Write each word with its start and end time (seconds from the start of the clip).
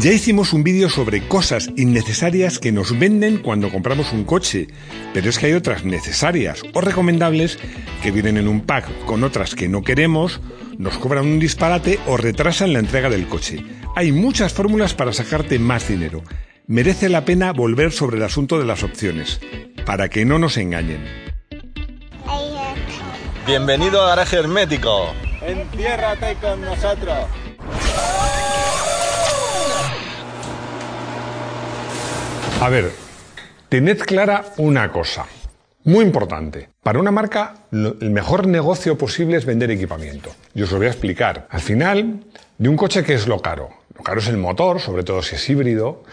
Ya 0.00 0.12
hicimos 0.12 0.54
un 0.54 0.64
vídeo 0.64 0.88
sobre 0.88 1.28
cosas 1.28 1.68
innecesarias 1.76 2.58
que 2.58 2.72
nos 2.72 2.98
venden 2.98 3.36
cuando 3.36 3.68
compramos 3.68 4.14
un 4.14 4.24
coche, 4.24 4.68
pero 5.12 5.28
es 5.28 5.38
que 5.38 5.44
hay 5.44 5.52
otras 5.52 5.84
necesarias 5.84 6.62
o 6.72 6.80
recomendables 6.80 7.58
que 8.02 8.10
vienen 8.10 8.38
en 8.38 8.48
un 8.48 8.62
pack 8.62 9.04
con 9.04 9.24
otras 9.24 9.54
que 9.54 9.68
no 9.68 9.82
queremos, 9.82 10.40
nos 10.78 10.96
cobran 10.96 11.26
un 11.26 11.38
disparate 11.38 12.00
o 12.06 12.16
retrasan 12.16 12.72
la 12.72 12.78
entrega 12.78 13.10
del 13.10 13.26
coche. 13.28 13.62
Hay 13.94 14.10
muchas 14.10 14.54
fórmulas 14.54 14.94
para 14.94 15.12
sacarte 15.12 15.58
más 15.58 15.86
dinero. 15.86 16.22
Merece 16.66 17.10
la 17.10 17.26
pena 17.26 17.52
volver 17.52 17.92
sobre 17.92 18.16
el 18.16 18.22
asunto 18.22 18.58
de 18.58 18.64
las 18.64 18.82
opciones, 18.82 19.38
para 19.84 20.08
que 20.08 20.24
no 20.24 20.38
nos 20.38 20.56
engañen. 20.56 21.04
Bienvenido 23.46 24.00
a 24.00 24.08
Garaje 24.08 24.36
Hermético. 24.38 25.12
Enciérrate 25.42 26.36
con 26.40 26.62
nosotros. 26.62 27.26
A 32.60 32.68
ver, 32.68 32.90
tened 33.70 33.98
clara 34.00 34.44
una 34.58 34.92
cosa, 34.92 35.24
muy 35.84 36.04
importante. 36.04 36.68
Para 36.82 36.98
una 36.98 37.10
marca, 37.10 37.54
el 37.72 38.10
mejor 38.10 38.46
negocio 38.46 38.98
posible 38.98 39.38
es 39.38 39.46
vender 39.46 39.70
equipamiento. 39.70 40.28
Y 40.54 40.60
os 40.60 40.70
lo 40.70 40.76
voy 40.76 40.86
a 40.86 40.90
explicar. 40.90 41.46
Al 41.48 41.62
final, 41.62 42.20
de 42.58 42.68
un 42.68 42.76
coche, 42.76 43.02
¿qué 43.02 43.14
es 43.14 43.26
lo 43.26 43.40
caro? 43.40 43.70
Lo 43.96 44.02
caro 44.02 44.20
es 44.20 44.28
el 44.28 44.36
motor, 44.36 44.78
sobre 44.78 45.04
todo 45.04 45.22
si 45.22 45.36
es 45.36 45.48
híbrido. 45.48 46.04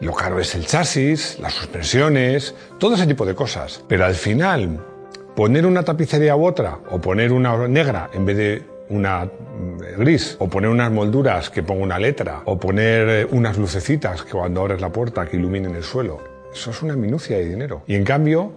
Lo 0.00 0.14
caro 0.14 0.38
es 0.38 0.54
el 0.54 0.66
chasis, 0.66 1.36
las 1.40 1.54
suspensiones, 1.54 2.54
todo 2.78 2.94
ese 2.94 3.08
tipo 3.08 3.26
de 3.26 3.34
cosas. 3.34 3.82
Pero 3.88 4.04
al 4.04 4.14
final, 4.14 4.80
poner 5.34 5.66
una 5.66 5.82
tapicería 5.82 6.36
u 6.36 6.46
otra, 6.46 6.78
o 6.90 7.00
poner 7.00 7.32
una 7.32 7.66
negra 7.66 8.08
en 8.12 8.24
vez 8.24 8.36
de 8.36 8.62
una 8.90 9.24
mm, 9.24 9.98
gris, 9.98 10.36
o 10.38 10.48
poner 10.48 10.70
unas 10.70 10.90
molduras 10.90 11.50
que 11.50 11.62
ponga 11.62 11.82
una 11.82 11.98
letra, 11.98 12.42
o 12.44 12.58
poner 12.58 13.08
eh, 13.08 13.28
unas 13.30 13.58
lucecitas 13.58 14.22
que 14.22 14.32
cuando 14.32 14.60
abres 14.60 14.80
la 14.80 14.90
puerta 14.90 15.26
que 15.26 15.36
iluminen 15.36 15.74
el 15.74 15.82
suelo. 15.82 16.20
Eso 16.52 16.70
es 16.70 16.82
una 16.82 16.96
minucia 16.96 17.36
de 17.36 17.48
dinero. 17.48 17.82
Y 17.86 17.94
en 17.94 18.04
cambio, 18.04 18.52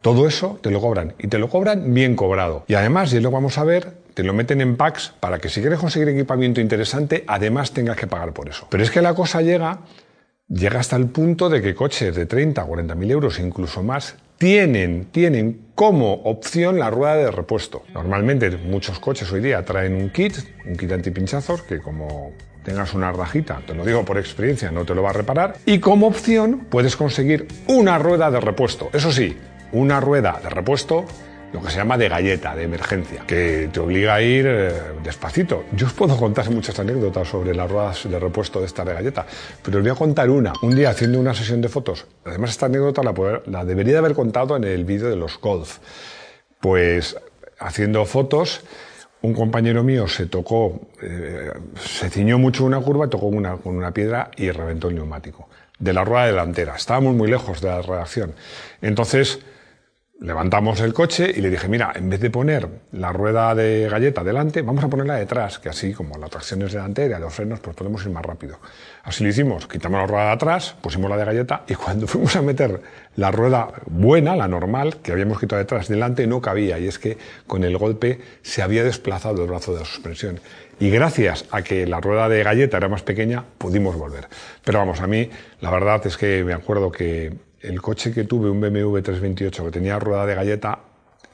todo 0.00 0.26
eso 0.26 0.58
te 0.60 0.70
lo 0.70 0.80
cobran. 0.80 1.14
Y 1.18 1.28
te 1.28 1.38
lo 1.38 1.48
cobran 1.48 1.94
bien 1.94 2.16
cobrado. 2.16 2.64
Y 2.66 2.74
además, 2.74 3.12
y 3.12 3.20
lo 3.20 3.30
vamos 3.30 3.58
a 3.58 3.64
ver, 3.64 3.92
te 4.14 4.22
lo 4.22 4.34
meten 4.34 4.60
en 4.60 4.76
packs 4.76 5.14
para 5.20 5.38
que 5.38 5.48
si 5.48 5.60
quieres 5.60 5.78
conseguir 5.78 6.08
equipamiento 6.08 6.60
interesante, 6.60 7.24
además 7.26 7.72
tengas 7.72 7.96
que 7.96 8.06
pagar 8.06 8.32
por 8.32 8.48
eso. 8.48 8.66
Pero 8.70 8.82
es 8.82 8.90
que 8.90 9.00
la 9.00 9.14
cosa 9.14 9.40
llega, 9.42 9.80
llega 10.48 10.80
hasta 10.80 10.96
el 10.96 11.06
punto 11.06 11.48
de 11.48 11.62
que 11.62 11.74
coches 11.74 12.14
de 12.14 12.26
30, 12.26 12.62
40 12.62 12.94
mil 12.94 13.10
euros 13.10 13.38
incluso 13.38 13.82
más 13.82 14.16
tienen, 14.38 15.06
tienen 15.12 15.66
como 15.74 16.14
opción 16.14 16.78
la 16.78 16.90
rueda 16.90 17.16
de 17.16 17.30
repuesto. 17.30 17.82
Normalmente 17.94 18.50
muchos 18.56 18.98
coches 18.98 19.30
hoy 19.32 19.40
día 19.40 19.64
traen 19.64 19.94
un 19.94 20.10
kit, 20.10 20.36
un 20.66 20.76
kit 20.76 20.92
antipinchazos, 20.92 21.62
que 21.62 21.78
como 21.78 22.32
tengas 22.64 22.94
una 22.94 23.12
rajita, 23.12 23.60
te 23.66 23.74
lo 23.74 23.84
digo 23.84 24.04
por 24.04 24.18
experiencia, 24.18 24.70
no 24.70 24.84
te 24.84 24.94
lo 24.94 25.02
va 25.02 25.10
a 25.10 25.14
reparar. 25.14 25.56
Y 25.66 25.78
como 25.80 26.06
opción 26.06 26.66
puedes 26.70 26.96
conseguir 26.96 27.48
una 27.66 27.98
rueda 27.98 28.30
de 28.30 28.40
repuesto. 28.40 28.90
Eso 28.92 29.12
sí, 29.12 29.36
una 29.72 30.00
rueda 30.00 30.40
de 30.42 30.50
repuesto 30.50 31.06
lo 31.52 31.60
que 31.60 31.70
se 31.70 31.76
llama 31.76 31.98
de 31.98 32.08
galleta, 32.08 32.54
de 32.54 32.62
emergencia, 32.64 33.24
que 33.26 33.68
te 33.72 33.80
obliga 33.80 34.14
a 34.14 34.22
ir 34.22 34.46
eh, 34.46 34.72
despacito. 35.02 35.64
Yo 35.72 35.86
os 35.86 35.92
puedo 35.92 36.16
contar 36.16 36.50
muchas 36.50 36.78
anécdotas 36.78 37.28
sobre 37.28 37.54
las 37.54 37.70
ruedas 37.70 38.08
de 38.08 38.18
repuesto 38.18 38.60
de 38.60 38.66
esta 38.66 38.84
de 38.84 38.94
galleta, 38.94 39.26
pero 39.62 39.78
os 39.78 39.82
voy 39.82 39.92
a 39.92 39.94
contar 39.94 40.30
una. 40.30 40.52
Un 40.62 40.74
día 40.74 40.90
haciendo 40.90 41.20
una 41.20 41.34
sesión 41.34 41.60
de 41.60 41.68
fotos, 41.68 42.06
además 42.24 42.50
esta 42.50 42.66
anécdota 42.66 43.02
la, 43.02 43.64
debería 43.64 43.92
de 43.92 43.98
haber 43.98 44.14
contado 44.14 44.56
en 44.56 44.64
el 44.64 44.84
vídeo 44.84 45.10
de 45.10 45.16
los 45.16 45.38
golf. 45.38 45.78
Pues 46.60 47.16
haciendo 47.58 48.04
fotos, 48.06 48.62
un 49.20 49.34
compañero 49.34 49.82
mío 49.82 50.08
se 50.08 50.26
tocó, 50.26 50.80
eh, 51.02 51.52
se 51.78 52.08
ciñó 52.08 52.38
mucho 52.38 52.64
una 52.64 52.80
curva, 52.80 53.08
tocó 53.08 53.26
una, 53.26 53.56
con 53.56 53.76
una 53.76 53.92
piedra 53.92 54.30
y 54.36 54.50
reventó 54.50 54.88
el 54.88 54.94
neumático 54.94 55.48
de 55.78 55.92
la 55.92 56.04
rueda 56.04 56.26
delantera. 56.26 56.76
Estábamos 56.76 57.14
muy 57.14 57.28
lejos 57.28 57.60
de 57.60 57.68
la 57.68 57.82
redacción. 57.82 58.34
Entonces, 58.80 59.40
Levantamos 60.22 60.80
el 60.80 60.94
coche 60.94 61.32
y 61.34 61.40
le 61.40 61.50
dije, 61.50 61.66
mira, 61.66 61.92
en 61.96 62.08
vez 62.08 62.20
de 62.20 62.30
poner 62.30 62.68
la 62.92 63.12
rueda 63.12 63.56
de 63.56 63.88
galleta 63.90 64.22
delante, 64.22 64.62
vamos 64.62 64.84
a 64.84 64.88
ponerla 64.88 65.16
detrás, 65.16 65.58
que 65.58 65.68
así 65.68 65.92
como 65.92 66.16
la 66.16 66.28
tracción 66.28 66.62
es 66.62 66.72
delantera 66.72 67.18
los 67.18 67.34
frenos, 67.34 67.58
pues 67.58 67.74
podemos 67.74 68.04
ir 68.04 68.12
más 68.12 68.24
rápido. 68.24 68.60
Así 69.02 69.24
lo 69.24 69.30
hicimos, 69.30 69.66
quitamos 69.66 70.00
la 70.00 70.06
rueda 70.06 70.26
de 70.26 70.30
atrás, 70.30 70.76
pusimos 70.80 71.10
la 71.10 71.16
de 71.16 71.24
galleta 71.24 71.64
y 71.66 71.74
cuando 71.74 72.06
fuimos 72.06 72.36
a 72.36 72.42
meter 72.42 72.80
la 73.16 73.32
rueda 73.32 73.72
buena, 73.86 74.36
la 74.36 74.46
normal, 74.46 74.98
que 74.98 75.10
habíamos 75.10 75.40
quitado 75.40 75.58
detrás, 75.58 75.88
delante 75.88 76.24
no 76.28 76.40
cabía 76.40 76.78
y 76.78 76.86
es 76.86 77.00
que 77.00 77.18
con 77.48 77.64
el 77.64 77.76
golpe 77.76 78.20
se 78.42 78.62
había 78.62 78.84
desplazado 78.84 79.42
el 79.42 79.48
brazo 79.48 79.72
de 79.72 79.80
la 79.80 79.86
suspensión. 79.86 80.38
Y 80.78 80.90
gracias 80.90 81.46
a 81.50 81.62
que 81.62 81.84
la 81.84 82.00
rueda 82.00 82.28
de 82.28 82.44
galleta 82.44 82.76
era 82.76 82.88
más 82.88 83.02
pequeña, 83.02 83.42
pudimos 83.58 83.96
volver. 83.96 84.28
Pero 84.62 84.78
vamos, 84.78 85.00
a 85.00 85.08
mí 85.08 85.28
la 85.60 85.72
verdad 85.72 86.06
es 86.06 86.16
que 86.16 86.44
me 86.44 86.52
acuerdo 86.52 86.92
que 86.92 87.32
el 87.62 87.80
coche 87.80 88.12
que 88.12 88.24
tuve, 88.24 88.50
un 88.50 88.60
BMW 88.60 89.00
328 89.00 89.64
que 89.66 89.70
tenía 89.70 89.98
rueda 89.98 90.26
de 90.26 90.34
galleta, 90.34 90.78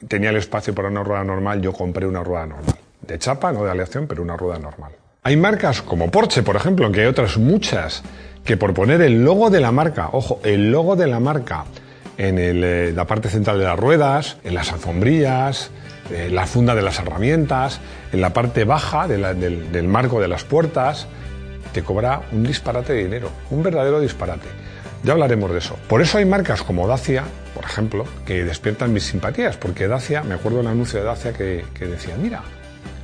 tenía 0.07 0.29
el 0.29 0.37
espacio 0.37 0.73
para 0.73 0.87
una 0.87 1.03
rueda 1.03 1.23
normal, 1.23 1.61
yo 1.61 1.73
compré 1.73 2.05
una 2.05 2.23
rueda 2.23 2.45
normal. 2.45 2.75
De 3.01 3.17
chapa, 3.17 3.51
no 3.51 3.63
de 3.63 3.71
aleación, 3.71 4.07
pero 4.07 4.21
una 4.21 4.37
rueda 4.37 4.59
normal. 4.59 4.91
Hay 5.23 5.35
marcas 5.35 5.81
como 5.81 6.09
Porsche, 6.11 6.43
por 6.43 6.55
ejemplo, 6.55 6.85
aunque 6.85 7.01
hay 7.01 7.07
otras 7.07 7.37
muchas, 7.37 8.03
que 8.43 8.57
por 8.57 8.73
poner 8.73 9.01
el 9.01 9.23
logo 9.23 9.49
de 9.49 9.59
la 9.59 9.71
marca, 9.71 10.09
ojo, 10.11 10.39
el 10.43 10.71
logo 10.71 10.95
de 10.95 11.07
la 11.07 11.19
marca 11.19 11.65
en 12.17 12.37
eh, 12.37 12.91
la 12.95 13.05
parte 13.05 13.29
central 13.29 13.59
de 13.59 13.65
las 13.65 13.79
ruedas, 13.79 14.37
en 14.43 14.53
las 14.53 14.71
alfombrillas, 14.71 15.71
en 16.11 16.35
la 16.35 16.45
funda 16.45 16.75
de 16.75 16.81
las 16.81 16.99
herramientas, 16.99 17.79
en 18.11 18.21
la 18.21 18.33
parte 18.33 18.63
baja 18.63 19.07
del 19.07 19.87
marco 19.87 20.19
de 20.19 20.27
las 20.27 20.43
puertas, 20.43 21.07
te 21.73 21.83
cobra 21.83 22.21
un 22.31 22.43
disparate 22.43 22.93
de 22.93 23.03
dinero, 23.03 23.29
un 23.51 23.61
verdadero 23.63 23.99
disparate. 23.99 24.47
Ya 25.03 25.13
hablaremos 25.13 25.51
de 25.51 25.59
eso. 25.59 25.77
Por 25.87 26.01
eso 26.01 26.17
hay 26.17 26.25
marcas 26.25 26.61
como 26.61 26.85
Dacia, 26.87 27.23
por 27.55 27.63
ejemplo, 27.63 28.05
que 28.25 28.43
despiertan 28.43 28.91
mis 28.91 29.03
simpatías, 29.03 29.55
porque 29.55 29.87
Dacia, 29.87 30.23
me 30.23 30.35
acuerdo 30.35 30.57
del 30.57 30.67
anuncio 30.67 30.99
de 30.99 31.05
Dacia 31.05 31.33
que, 31.33 31.63
decía, 31.79 32.15
mira, 32.21 32.43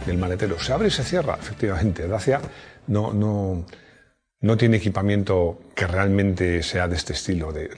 el 0.05 0.17
maletero 0.17 0.59
se 0.59 0.73
abre 0.73 0.89
y 0.89 0.91
se 0.91 1.03
cierra. 1.03 1.37
Efectivamente, 1.39 2.05
Dacia 2.07 2.41
no, 2.87 3.13
no, 3.13 3.65
no 4.41 4.57
tiene 4.57 4.77
equipamiento 4.77 5.59
que 5.73 5.87
realmente 5.87 6.61
sea 6.63 6.89
de 6.89 6.97
este 6.97 7.13
estilo, 7.13 7.53
de, 7.53 7.69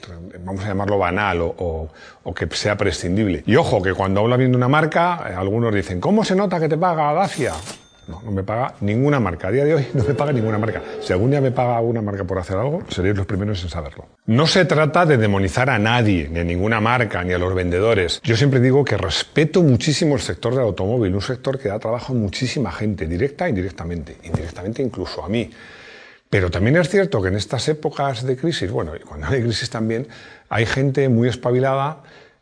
vamos 0.44 0.64
a 0.64 0.68
llamarlo 0.68 0.98
banal 0.98 1.40
o, 1.40 1.88
o, 2.24 2.34
que 2.34 2.48
sea 2.56 2.76
prescindible. 2.76 3.44
Y 3.46 3.54
ojo, 3.54 3.80
que 3.80 3.94
cuando 3.94 4.20
habla 4.20 4.36
bien 4.36 4.50
de 4.50 4.56
una 4.56 4.68
marca, 4.68 5.26
eh, 5.30 5.34
algunos 5.34 5.72
dicen, 5.72 6.00
¿cómo 6.00 6.24
se 6.24 6.34
nota 6.34 6.58
que 6.58 6.68
te 6.68 6.76
paga 6.76 7.12
Dacia? 7.12 7.54
No, 8.08 8.22
no 8.24 8.30
me 8.30 8.42
paga 8.42 8.74
ninguna 8.80 9.20
marca. 9.20 9.48
A 9.48 9.50
día 9.50 9.64
de 9.66 9.74
hoy 9.74 9.86
no 9.92 10.02
me 10.02 10.14
paga 10.14 10.32
ninguna 10.32 10.58
marca. 10.58 10.82
Si 11.02 11.12
algún 11.12 11.30
día 11.30 11.42
me 11.42 11.50
paga 11.50 11.78
una 11.80 12.00
marca 12.00 12.24
por 12.24 12.38
hacer 12.38 12.56
algo, 12.56 12.82
seréis 12.88 13.14
los 13.14 13.26
primeros 13.26 13.62
en 13.62 13.68
saberlo. 13.68 14.06
No 14.26 14.46
se 14.46 14.64
trata 14.64 15.04
de 15.04 15.18
demonizar 15.18 15.68
a 15.68 15.78
nadie, 15.78 16.28
ni 16.30 16.40
a 16.40 16.44
ninguna 16.44 16.80
marca, 16.80 17.22
ni 17.22 17.34
a 17.34 17.38
los 17.38 17.54
vendedores. 17.54 18.20
Yo 18.24 18.34
siempre 18.36 18.60
digo 18.60 18.82
que 18.82 18.96
respeto 18.96 19.62
muchísimo 19.62 20.14
el 20.14 20.22
sector 20.22 20.54
del 20.54 20.62
automóvil, 20.62 21.14
un 21.14 21.20
sector 21.20 21.58
que 21.58 21.68
da 21.68 21.78
trabajo 21.78 22.14
a 22.14 22.16
muchísima 22.16 22.72
gente, 22.72 23.06
directa 23.06 23.46
e 23.46 23.50
indirectamente, 23.50 24.16
indirectamente 24.22 24.82
incluso 24.82 25.22
a 25.22 25.28
mí. 25.28 25.50
Pero 26.30 26.50
también 26.50 26.76
es 26.76 26.88
cierto 26.88 27.20
que 27.20 27.28
en 27.28 27.36
estas 27.36 27.68
épocas 27.68 28.24
de 28.24 28.36
crisis, 28.36 28.70
bueno, 28.70 28.96
y 28.96 29.00
cuando 29.00 29.26
hay 29.26 29.42
crisis 29.42 29.68
también, 29.68 30.08
hay 30.48 30.64
gente 30.64 31.10
muy 31.10 31.28
espabilada 31.28 31.98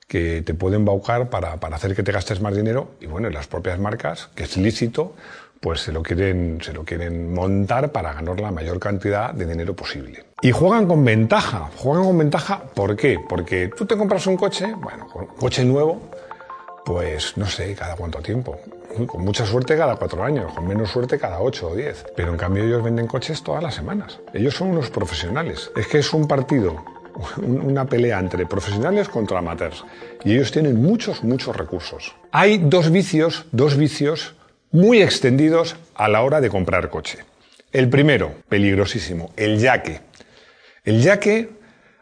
que 0.09 0.43
te 0.43 0.55
puede 0.55 0.77
embaucar 0.77 1.31
para, 1.31 1.57
para 1.57 1.77
hacer 1.77 1.95
que 1.97 2.05
te 2.05 2.13
gastes 2.13 2.41
más 2.41 2.55
dinero 2.57 2.93
y 3.01 3.07
bueno, 3.07 3.29
las 3.31 3.49
propias 3.49 3.79
marcas, 3.81 4.29
que 4.37 4.45
es 4.45 4.57
lícito, 4.57 5.15
pues 5.67 5.81
se 5.81 5.91
lo 5.91 6.01
quieren, 6.01 6.61
se 6.63 6.73
lo 6.73 6.85
quieren 6.85 7.35
montar 7.35 7.91
para 7.91 8.13
ganar 8.13 8.39
la 8.39 8.53
mayor 8.53 8.79
cantidad 8.79 9.35
de 9.35 9.47
dinero 9.47 9.75
posible. 9.75 10.23
Y 10.41 10.53
juegan 10.53 10.87
con 10.87 11.05
ventaja. 11.05 11.71
Juegan 11.77 12.05
con 12.05 12.19
ventaja, 12.19 12.63
¿por 12.73 12.95
qué? 12.95 13.19
Porque 13.29 13.73
tú 13.77 13.85
te 13.85 13.97
compras 13.97 14.29
un 14.29 14.37
coche, 14.37 14.73
bueno, 14.81 15.09
un 15.13 15.27
coche 15.27 15.65
nuevo, 15.65 16.03
pues 16.85 17.37
no 17.37 17.47
sé, 17.47 17.75
cada 17.75 17.97
cuánto 17.97 18.21
tiempo. 18.21 18.61
Con 19.09 19.25
mucha 19.25 19.45
suerte 19.45 19.77
cada 19.77 19.97
cuatro 19.97 20.23
años, 20.23 20.53
con 20.53 20.69
menos 20.69 20.89
suerte 20.89 21.19
cada 21.19 21.41
ocho 21.41 21.71
o 21.71 21.75
diez. 21.75 22.07
Pero 22.15 22.31
en 22.31 22.37
cambio 22.37 22.63
ellos 22.63 22.85
venden 22.85 23.09
coches 23.09 23.43
todas 23.43 23.61
las 23.61 23.75
semanas. 23.75 24.21
Ellos 24.33 24.55
son 24.55 24.69
unos 24.69 24.91
profesionales. 24.91 25.73
Es 25.75 25.89
que 25.89 25.99
es 25.99 26.13
un 26.13 26.29
partido, 26.29 26.85
una 27.39 27.87
pelea 27.87 28.21
entre 28.21 28.47
profesionales 28.47 29.09
contra 29.09 29.41
amateurs. 29.41 29.85
Y 30.25 30.35
ellos 30.35 30.53
tienen 30.53 30.81
muchos, 30.81 31.25
muchos 31.25 31.57
recursos. 31.57 32.15
Hay 32.31 32.59
dos 32.59 32.93
vicios, 32.93 33.47
dos 33.51 33.77
vicios 33.77 34.37
muy 34.71 35.03
extendidos 35.03 35.77
a 35.95 36.09
la 36.09 36.23
hora 36.23 36.41
de 36.41 36.51
comprar 36.51 36.91
coche. 36.91 37.19
El 37.73 37.89
primero, 37.89 38.35
peligrosísimo, 38.49 39.33
el 39.37 39.59
yaque. 39.59 40.01
El 40.85 41.03
yaque 41.03 41.51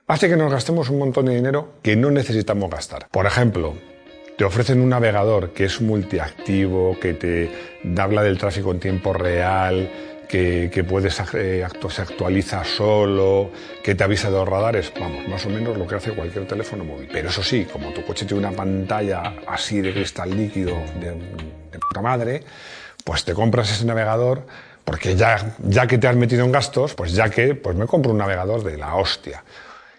hace 0.06 0.28
que 0.28 0.36
nos 0.36 0.52
gastemos 0.52 0.90
un 0.90 0.98
montón 0.98 1.26
de 1.26 1.34
dinero 1.34 1.74
que 1.82 1.96
no 1.96 2.10
necesitamos 2.10 2.70
gastar. 2.70 3.08
Por 3.10 3.26
ejemplo, 3.26 3.74
te 4.36 4.44
ofrecen 4.44 4.80
un 4.80 4.88
navegador 4.88 5.52
que 5.52 5.64
es 5.64 5.80
multiactivo, 5.80 6.98
que 7.00 7.14
te 7.14 7.50
habla 7.96 8.22
del 8.22 8.38
tráfico 8.38 8.72
en 8.72 8.80
tiempo 8.80 9.12
real, 9.12 9.90
que, 10.28 10.84
puedes, 10.88 11.20
eh, 11.34 11.66
se 11.88 12.02
actualiza 12.02 12.64
solo, 12.64 13.50
que 13.82 13.94
te 13.94 14.04
avisa 14.04 14.30
de 14.30 14.36
los 14.36 14.48
radares, 14.48 14.92
vamos, 14.98 15.26
más 15.28 15.44
o 15.46 15.48
menos 15.48 15.76
lo 15.76 15.86
que 15.86 15.94
hace 15.94 16.12
cualquier 16.12 16.46
teléfono 16.46 16.84
móvil. 16.84 17.08
Pero 17.12 17.28
eso 17.28 17.42
sí, 17.42 17.66
como 17.70 17.92
tu 17.92 18.04
coche 18.04 18.26
tiene 18.26 18.46
una 18.46 18.56
pantalla 18.56 19.34
así 19.46 19.80
de 19.80 19.92
cristal 19.92 20.36
líquido 20.36 20.76
de, 21.00 21.10
de 21.10 21.78
puta 21.78 22.02
madre, 22.02 22.42
pues 23.04 23.24
te 23.24 23.34
compras 23.34 23.70
ese 23.70 23.84
navegador 23.84 24.46
porque 24.84 25.16
ya, 25.16 25.56
ya 25.60 25.86
que 25.86 25.98
te 25.98 26.06
has 26.06 26.16
metido 26.16 26.44
en 26.44 26.52
gastos, 26.52 26.94
pues 26.94 27.12
ya 27.12 27.30
que 27.30 27.54
pues 27.54 27.76
me 27.76 27.86
compro 27.86 28.12
un 28.12 28.18
navegador 28.18 28.62
de 28.62 28.76
la 28.76 28.94
hostia. 28.96 29.42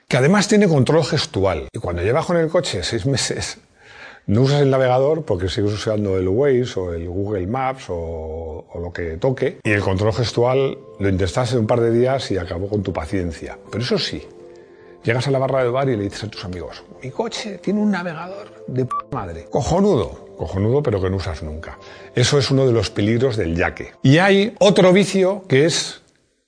Que 0.07 0.17
además 0.17 0.47
tiene 0.47 0.67
control 0.67 1.03
gestual. 1.03 1.67
Y 1.73 1.79
cuando 1.79 2.03
llevas 2.03 2.25
con 2.25 2.37
el 2.37 2.47
coche 2.47 2.83
seis 2.83 3.05
meses, 3.07 3.57
no 4.27 4.41
usas 4.41 4.61
el 4.61 4.71
navegador 4.71 5.23
porque 5.23 5.49
sigues 5.49 5.73
usando 5.73 6.17
el 6.17 6.27
Waze 6.27 6.79
o 6.79 6.93
el 6.93 7.07
Google 7.07 7.45
Maps 7.47 7.85
o, 7.89 8.65
lo 8.81 8.91
que 8.91 9.17
toque. 9.17 9.59
Y 9.63 9.71
el 9.71 9.81
control 9.81 10.13
gestual 10.13 10.77
lo 10.99 11.09
intentaste 11.09 11.57
un 11.57 11.67
par 11.67 11.79
de 11.79 11.91
días 11.91 12.31
y 12.31 12.37
acabó 12.37 12.67
con 12.67 12.83
tu 12.83 12.91
paciencia. 12.91 13.57
Pero 13.71 13.83
eso 13.83 13.97
sí, 13.97 14.21
llegas 15.03 15.27
a 15.27 15.31
la 15.31 15.39
barra 15.39 15.63
del 15.63 15.71
bar 15.71 15.89
y 15.89 15.95
le 15.95 16.03
dices 16.03 16.23
a 16.23 16.27
tus 16.27 16.43
amigos, 16.43 16.83
mi 17.01 17.11
coche 17.11 17.59
tiene 17.59 17.79
un 17.79 17.91
navegador 17.91 18.65
de 18.67 18.85
p 18.85 18.91
madre. 19.11 19.45
Cojonudo. 19.49 20.25
Cojonudo, 20.35 20.83
pero 20.83 21.01
que 21.01 21.09
no 21.09 21.15
usas 21.17 21.43
nunca. 21.43 21.79
Eso 22.13 22.37
es 22.37 22.51
uno 22.51 22.65
de 22.65 22.73
los 22.73 22.89
peligros 22.89 23.37
del 23.37 23.55
yaque. 23.55 23.93
Y 24.03 24.17
hay 24.17 24.53
otro 24.59 24.91
vicio 24.91 25.43
que 25.47 25.65
es 25.65 26.01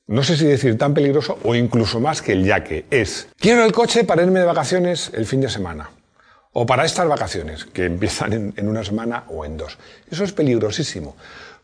no 0.08 0.24
sé 0.24 0.38
si 0.38 0.46
decir 0.46 0.78
tan 0.78 0.94
peligroso 0.94 1.38
o 1.44 1.54
incluso 1.54 2.00
más 2.00 2.22
que 2.22 2.32
el 2.32 2.46
yaque, 2.46 2.86
es, 2.90 3.28
quiero 3.38 3.66
el 3.66 3.74
coche 3.74 4.06
para 4.06 4.24
irme 4.24 4.40
de 4.40 4.46
vacaciones 4.46 5.12
el 5.14 5.26
fin 5.26 5.42
de 5.42 5.50
semana. 5.50 5.90
O 6.60 6.66
para 6.66 6.86
estas 6.86 7.08
vacaciones, 7.08 7.66
que 7.66 7.86
empiezan 7.86 8.34
en, 8.34 8.68
una 8.68 8.84
semana 8.84 9.26
o 9.28 9.46
en 9.46 9.58
dos. 9.58 9.78
Eso 10.10 10.24
es 10.24 10.34
peligrosísimo. 10.34 11.16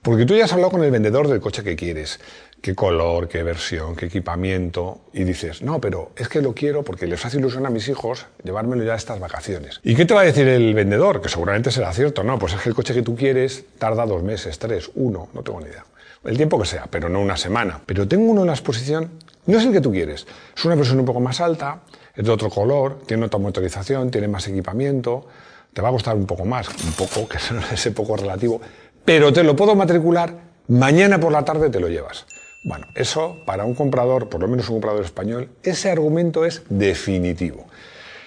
Porque 0.04 0.24
tú 0.24 0.36
ya 0.36 0.45
has 0.45 0.54
hablado 0.54 0.69
con 0.69 0.84
el 0.84 0.92
vendedor 0.92 1.28
del 1.28 1.42
coche 1.42 1.63
que 1.63 1.75
quieres. 1.75 2.19
Qué 2.62 2.75
color, 2.75 3.28
qué 3.28 3.42
versión, 3.42 3.95
qué 3.95 4.06
equipamiento. 4.06 5.01
Y 5.12 5.24
dices, 5.24 5.63
no, 5.63 5.81
pero 5.81 6.12
es 6.16 6.30
que 6.30 6.44
lo 6.44 6.54
quiero 6.54 6.84
porque 6.84 7.07
les 7.07 7.25
hace 7.25 7.40
ilusión 7.40 7.66
a 7.66 7.72
mis 7.72 7.88
hijos 7.88 8.28
llevármelo 8.44 8.84
ya 8.84 8.94
a 8.94 8.98
estas 8.98 9.19
vacaciones. 9.19 9.80
¿Y 9.84 9.95
qué 9.95 10.06
te 10.06 10.13
va 10.13 10.22
a 10.22 10.25
decir 10.25 10.48
el 10.48 10.75
vendedor? 10.75 11.24
Que 11.24 11.30
seguramente 11.30 11.72
será 11.72 11.92
cierto. 11.92 12.24
No, 12.24 12.38
pues 12.38 12.54
es 12.54 12.62
que 12.62 12.69
el 12.69 12.75
coche 12.75 12.94
que 12.94 13.01
tú 13.01 13.16
quieres 13.16 13.66
tarda 13.80 14.06
dos 14.06 14.22
meses, 14.22 14.60
tres, 14.60 14.92
uno, 14.94 15.28
no 15.34 15.42
tengo 15.42 15.60
ni 15.60 15.69
idea. 15.69 15.86
El 16.24 16.38
tiempo 16.38 16.60
que 16.60 16.68
sea, 16.68 16.86
pero 16.88 17.10
no 17.10 17.19
una 17.19 17.36
semana. 17.36 17.81
Pero 17.88 18.07
tengo 18.07 18.25
uno 18.25 18.42
en 18.42 18.48
la 18.48 18.54
exposición, 18.54 19.10
no 19.48 19.57
es 19.57 19.66
el 19.66 19.74
que 19.74 19.81
tú 19.81 19.92
quieres. 19.92 20.28
Es 20.56 20.66
una 20.66 20.75
versión 20.75 21.00
un 21.00 21.06
poco 21.07 21.19
más 21.19 21.42
alta, 21.42 21.81
es 22.15 22.25
de 22.25 22.31
otro 22.31 22.50
color, 22.50 23.00
tiene 23.06 23.25
otra 23.25 23.39
motorización, 23.39 24.12
tiene 24.12 24.27
más 24.27 24.48
equipamiento, 24.48 25.25
te 25.74 25.81
va 25.81 25.89
a 25.89 25.92
costar 25.92 26.15
un 26.15 26.25
poco 26.25 26.45
más, 26.45 26.69
un 26.83 26.94
poco, 26.94 27.27
que 27.30 27.38
es 27.38 27.51
ese 27.71 27.92
poco 27.92 28.18
relativo, 28.18 28.62
pero 29.04 29.33
te 29.33 29.44
lo 29.44 29.56
puedo 29.56 29.75
matricular, 29.75 30.36
mañana 30.68 31.19
por 31.19 31.31
la 31.31 31.44
tarde 31.44 31.69
te 31.69 31.80
lo 31.80 31.89
llevas. 31.89 32.25
Bueno, 32.65 32.88
eso 32.95 33.38
para 33.45 33.65
un 33.65 33.75
comprador, 33.75 34.30
por 34.30 34.39
lo 34.39 34.48
menos 34.48 34.69
un 34.69 34.75
comprador 34.75 35.04
español, 35.04 35.50
ese 35.63 35.92
argumento 35.92 36.45
es 36.45 36.63
definitivo. 36.69 37.65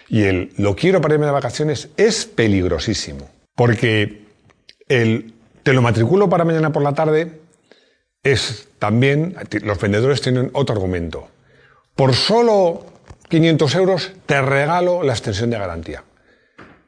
Y 0.08 0.24
el 0.24 0.52
lo 0.58 0.76
quiero 0.76 1.00
para 1.00 1.14
irme 1.14 1.26
de 1.26 1.32
vacaciones 1.32 1.88
es 1.96 2.26
peligrosísimo, 2.26 3.30
porque 3.54 4.26
el 4.88 5.32
te 5.62 5.72
lo 5.72 5.82
matriculo 5.82 6.28
para 6.28 6.44
mañana 6.44 6.70
por 6.70 6.82
la 6.82 6.94
tarde 6.94 7.40
es 8.22 8.68
también, 8.78 9.36
los 9.62 9.80
vendedores 9.80 10.20
tienen 10.20 10.50
otro 10.52 10.76
argumento. 10.76 11.28
Por 11.94 12.14
solo 12.14 12.84
500 13.28 13.74
euros 13.74 14.12
te 14.26 14.40
regalo 14.40 15.02
la 15.02 15.12
extensión 15.12 15.50
de 15.50 15.58
garantía. 15.58 16.04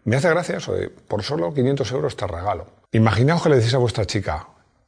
Me 0.04 0.16
hace 0.16 0.28
gracia 0.28 0.58
eso 0.58 0.72
de, 0.74 0.88
por 0.88 1.22
solo 1.22 1.52
500 1.52 1.90
euros 1.92 2.16
te 2.16 2.26
regalo. 2.26 2.66
Imaginaos 2.92 3.42
que 3.42 3.48
le 3.48 3.56
decís 3.56 3.74
a 3.74 3.78
vuestra 3.78 4.06
chica, 4.06 4.46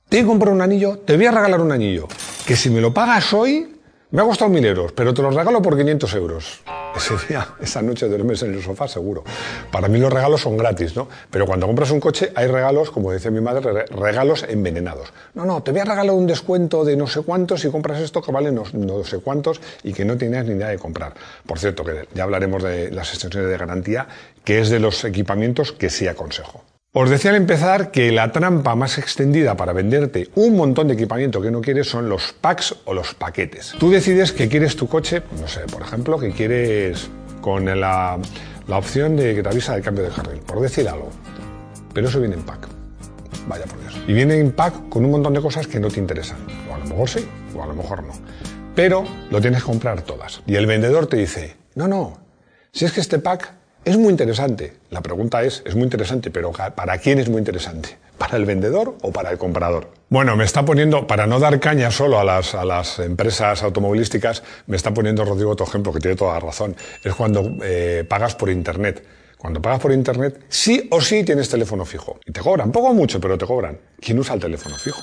te 0.09 0.21
a 0.21 0.25
comprar 0.25 0.53
un 0.53 0.63
anillo, 0.63 0.99
te 0.99 1.17
voy 1.17 1.27
a 1.27 1.31
regalar 1.33 1.61
un 1.61 1.73
anillo, 1.73 2.09
que 2.47 2.57
si 2.57 2.71
me 2.71 2.81
lo 2.81 2.95
pagas 2.95 3.33
hoy, 3.33 3.80
me 4.13 4.23
ha 4.23 4.25
costado 4.25 4.51
mil 4.51 4.65
euros, 4.65 4.93
pero 4.93 5.15
te 5.15 5.23
lo 5.23 5.31
regalo 5.31 5.63
por 5.63 5.77
500 5.77 6.15
euros. 6.15 6.61
Ese 6.97 7.15
día, 7.29 7.47
esa 7.61 7.81
noche 7.83 8.09
duermes 8.09 8.43
en 8.43 8.55
el 8.55 8.63
sofá 8.63 8.89
seguro. 8.89 9.23
Para 9.71 9.87
mí 9.87 9.99
los 9.99 10.13
regalos 10.13 10.41
son 10.41 10.57
gratis, 10.57 10.97
¿no? 10.97 11.09
Pero 11.31 11.47
cuando 11.47 11.67
compras 11.67 11.91
un 11.93 12.01
coche 12.01 12.33
hay 12.35 12.49
regalos, 12.49 12.91
como 12.91 13.13
dice 13.13 13.31
mi 13.31 13.41
madre, 13.41 13.87
regalos 13.87 14.45
envenenados. 14.49 15.13
No, 15.35 15.45
no, 15.45 15.63
te 15.63 15.71
voy 15.71 15.81
a 15.81 15.85
regalar 15.85 16.15
un 16.15 16.27
descuento 16.27 16.85
de 16.85 16.97
no 16.97 17.07
sé 17.07 17.23
cuántos 17.23 17.61
si 17.61 17.71
compras 17.71 18.01
esto 18.01 18.21
que 18.21 18.33
vale 18.33 18.51
no, 18.51 18.65
no 18.73 19.05
sé 19.05 19.19
cuántos 19.19 19.61
y 19.85 19.93
que 19.93 20.05
no 20.05 20.17
tienes 20.17 20.45
ni 20.47 20.55
idea 20.55 20.69
de 20.69 20.79
comprar. 20.79 21.15
Por 21.47 21.59
cierto, 21.59 21.85
que 21.85 22.09
ya 22.13 22.25
hablaremos 22.25 22.63
de 22.63 22.91
las 22.91 23.11
extensiones 23.11 23.51
de 23.51 23.57
garantía, 23.57 24.09
que 24.45 24.61
es 24.61 24.71
de 24.71 24.81
los 24.81 25.05
equipamientos 25.05 25.73
que 25.73 25.91
sí 25.91 26.09
aconsejo. 26.09 26.65
Os 26.93 27.09
decía 27.09 27.31
al 27.31 27.37
empezar 27.37 27.93
que 27.93 28.11
la 28.11 28.33
trampa 28.33 28.75
más 28.75 28.99
extendida 28.99 29.57
para 29.57 29.73
venderte 29.73 30.29
un 30.35 30.57
montón 30.57 30.89
de 30.89 30.95
equipamiento 30.95 31.41
que 31.41 31.53
no 31.53 31.61
quieres 31.61 31.89
son 31.89 32.09
los 32.09 32.33
packs 32.33 32.75
o 32.85 32.95
los 32.95 33.15
paquetes. 33.15 33.77
Tú 33.79 33.93
decides 33.93 34.33
que 34.33 34.49
quieres 34.49 34.75
tu 34.75 34.89
coche, 34.89 35.23
no 35.41 35.47
sé, 35.47 35.61
por 35.71 35.83
ejemplo, 35.83 36.19
que 36.19 36.33
quieres 36.33 37.09
con 37.41 37.67
la, 37.79 38.19
opción 38.69 39.17
de 39.17 39.37
que 39.37 39.43
te 39.45 39.49
avisa 39.49 39.75
del 39.75 39.85
cambio 39.85 40.03
de 40.03 40.11
carril, 40.11 40.41
por 40.41 40.61
decir 40.61 40.89
algo. 40.89 41.11
Pero 41.95 42.09
eso 42.09 42.19
viene 42.19 42.35
en 42.35 42.43
pack. 42.43 42.67
Vaya 43.47 43.67
por 43.67 43.81
Dios. 43.83 43.97
Y 44.09 44.13
viene 44.13 44.41
en 44.41 44.51
pack 44.51 44.89
con 44.89 45.05
un 45.05 45.13
montón 45.13 45.33
de 45.33 45.41
cosas 45.41 45.69
que 45.69 45.79
no 45.79 45.87
te 45.87 46.01
interesan. 46.01 46.39
O 46.69 46.75
a 46.75 46.79
lo 46.79 46.87
mejor 46.87 47.09
sí, 47.09 47.25
o 47.55 47.63
a 47.63 47.69
lo 47.69 47.75
mejor 47.75 48.03
no. 48.03 48.15
Pero 48.75 49.05
lo 49.31 49.41
tienes 49.41 49.61
que 49.61 49.67
comprar 49.67 50.03
todas. 50.03 50.43
Y 50.45 50.57
el 50.57 50.67
vendedor 50.67 51.07
te 51.07 51.19
dice, 51.19 51.57
no, 51.77 51.87
no, 51.87 52.19
si 52.73 52.85
es 52.85 52.91
que 52.91 53.01
este 53.01 53.21
pack 53.21 53.60
es 53.85 53.97
muy 53.97 54.11
interesante. 54.11 54.75
La 54.91 55.01
pregunta 55.01 55.43
es, 55.43 55.63
es 55.65 55.75
muy 55.75 55.85
interesante, 55.85 56.31
pero 56.31 56.53
¿para 56.53 56.99
quién 56.99 57.19
es 57.19 57.29
muy 57.29 57.39
interesante? 57.39 57.97
¿Para 58.19 58.37
el 58.37 58.45
vendedor 58.45 58.97
o 59.03 59.11
para 59.11 59.31
el 59.31 59.39
comprador? 59.39 59.89
Bueno, 60.11 60.37
me 60.37 60.45
está 60.45 60.65
poniendo, 60.65 61.07
para 61.07 61.27
no 61.27 61.41
dar 61.41 61.59
caña 61.61 61.91
solo 61.91 62.21
a 62.21 62.25
las, 62.25 62.55
a 62.55 62.65
las 62.65 62.99
empresas 62.99 63.63
automovilísticas, 63.63 64.43
me 64.67 64.77
está 64.77 64.93
poniendo 64.93 65.25
Rodrigo 65.25 65.53
otro 65.53 65.67
ejemplo 65.67 65.93
que 65.93 66.01
tiene 66.01 66.17
toda 66.17 66.35
la 66.35 66.41
razón. 66.41 66.77
Es 67.03 67.15
cuando 67.15 67.57
eh, 67.63 68.05
pagas 68.09 68.35
por 68.35 68.51
Internet. 68.51 69.03
Cuando 69.39 69.63
pagas 69.63 69.81
por 69.81 69.93
Internet, 69.93 70.45
sí 70.51 70.87
o 70.91 71.01
sí 71.01 71.25
tienes 71.25 71.49
teléfono 71.49 71.87
fijo. 71.87 72.21
Y 72.27 72.33
te 72.33 72.43
cobran, 72.43 72.71
poco 72.71 72.89
o 72.89 72.95
mucho, 72.95 73.19
pero 73.19 73.39
te 73.39 73.47
cobran. 73.47 73.79
¿Quién 73.99 74.19
usa 74.19 74.35
el 74.35 74.41
teléfono 74.41 74.77
fijo? 74.77 75.01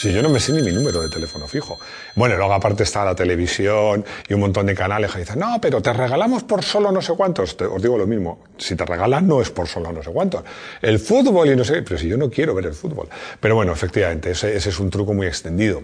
Si 0.00 0.10
yo 0.10 0.22
no 0.22 0.30
me 0.30 0.40
sé 0.40 0.54
ni 0.54 0.62
mi 0.62 0.72
número 0.72 1.02
de 1.02 1.10
teléfono 1.10 1.46
fijo. 1.46 1.78
Bueno, 2.14 2.34
luego 2.38 2.54
aparte 2.54 2.84
está 2.84 3.04
la 3.04 3.14
televisión 3.14 4.02
y 4.26 4.32
un 4.32 4.40
montón 4.40 4.64
de 4.64 4.74
canales 4.74 5.12
que 5.12 5.18
dicen, 5.18 5.38
no, 5.38 5.60
pero 5.60 5.82
te 5.82 5.92
regalamos 5.92 6.42
por 6.42 6.64
solo 6.64 6.90
no 6.90 7.02
sé 7.02 7.12
cuántos. 7.12 7.54
Te, 7.54 7.66
os 7.66 7.82
digo 7.82 7.98
lo 7.98 8.06
mismo, 8.06 8.44
si 8.56 8.76
te 8.76 8.86
regalan 8.86 9.28
no 9.28 9.42
es 9.42 9.50
por 9.50 9.68
solo 9.68 9.92
no 9.92 10.02
sé 10.02 10.10
cuántos. 10.10 10.42
El 10.80 11.00
fútbol 11.00 11.50
y 11.50 11.54
no 11.54 11.64
sé, 11.64 11.82
pero 11.82 11.98
si 11.98 12.08
yo 12.08 12.16
no 12.16 12.30
quiero 12.30 12.54
ver 12.54 12.64
el 12.64 12.72
fútbol. 12.72 13.10
Pero 13.40 13.56
bueno, 13.56 13.74
efectivamente, 13.74 14.30
ese, 14.30 14.56
ese 14.56 14.70
es 14.70 14.80
un 14.80 14.88
truco 14.88 15.12
muy 15.12 15.26
extendido. 15.26 15.82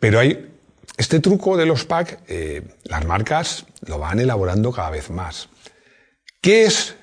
Pero 0.00 0.18
hay 0.18 0.50
este 0.96 1.20
truco 1.20 1.56
de 1.56 1.66
los 1.66 1.84
packs, 1.84 2.18
eh, 2.26 2.62
las 2.82 3.06
marcas 3.06 3.66
lo 3.86 4.00
van 4.00 4.18
elaborando 4.18 4.72
cada 4.72 4.90
vez 4.90 5.10
más. 5.10 5.48
¿Qué 6.40 6.64
es 6.64 6.96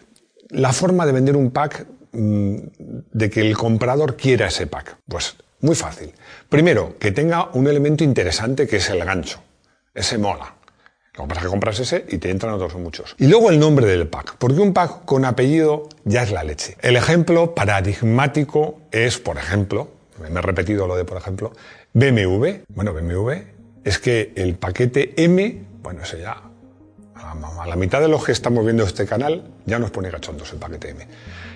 la 0.50 0.74
forma 0.74 1.06
de 1.06 1.14
vender 1.14 1.38
un 1.38 1.52
pack 1.52 1.88
mmm, 2.12 2.58
de 2.78 3.30
que 3.30 3.40
el 3.40 3.56
comprador 3.56 4.18
quiera 4.18 4.48
ese 4.48 4.68
pack? 4.68 4.98
Pues 5.08 5.38
muy 5.66 5.76
fácil. 5.76 6.14
Primero, 6.48 6.98
que 6.98 7.12
tenga 7.12 7.50
un 7.54 7.68
elemento 7.68 8.04
interesante 8.04 8.68
que 8.68 8.78
es 8.78 8.90
el 8.90 9.04
gancho. 9.04 9.42
Ese 9.94 10.18
mola. 10.18 10.56
Lo 11.18 11.24
que 11.24 11.28
pasa 11.30 11.42
es 11.42 11.46
que 11.46 11.50
compras 11.50 11.80
ese 11.80 12.06
y 12.10 12.18
te 12.18 12.30
entran 12.30 12.54
otros 12.54 12.76
muchos. 12.76 13.16
Y 13.18 13.28
luego 13.28 13.50
el 13.50 13.60
nombre 13.60 13.86
del 13.86 14.08
pack, 14.08 14.36
porque 14.38 14.60
un 14.60 14.74
pack 14.74 15.06
con 15.06 15.24
apellido 15.24 15.88
ya 16.04 16.24
es 16.24 16.32
la 16.32 16.44
leche. 16.44 16.78
El 16.82 16.98
ejemplo 16.98 17.56
paradigmático 17.56 18.82
es, 18.92 19.18
por 19.18 19.38
ejemplo, 19.38 19.90
me 20.20 20.40
he 20.40 20.42
repetido 20.42 20.88
lo 20.88 20.96
de 20.96 21.06
por 21.06 21.18
ejemplo, 21.18 21.54
BMW. 21.94 22.64
Bueno, 22.68 22.94
BMW 22.94 23.32
es 23.84 24.00
que 24.00 24.34
el 24.36 24.56
paquete 24.56 25.14
M, 25.16 25.64
bueno, 25.82 26.04
ese 26.04 26.20
ya, 26.20 26.42
a 27.16 27.68
la 27.68 27.76
mitad 27.76 28.02
de 28.02 28.08
los 28.08 28.26
que 28.26 28.34
estamos 28.34 28.66
viendo 28.66 28.84
este 28.84 29.06
canal, 29.06 29.44
ya 29.66 29.80
nos 29.80 29.92
pone 29.92 30.10
cachondos 30.10 30.52
el 30.52 30.60
paquete 30.60 30.90
M. 30.90 31.08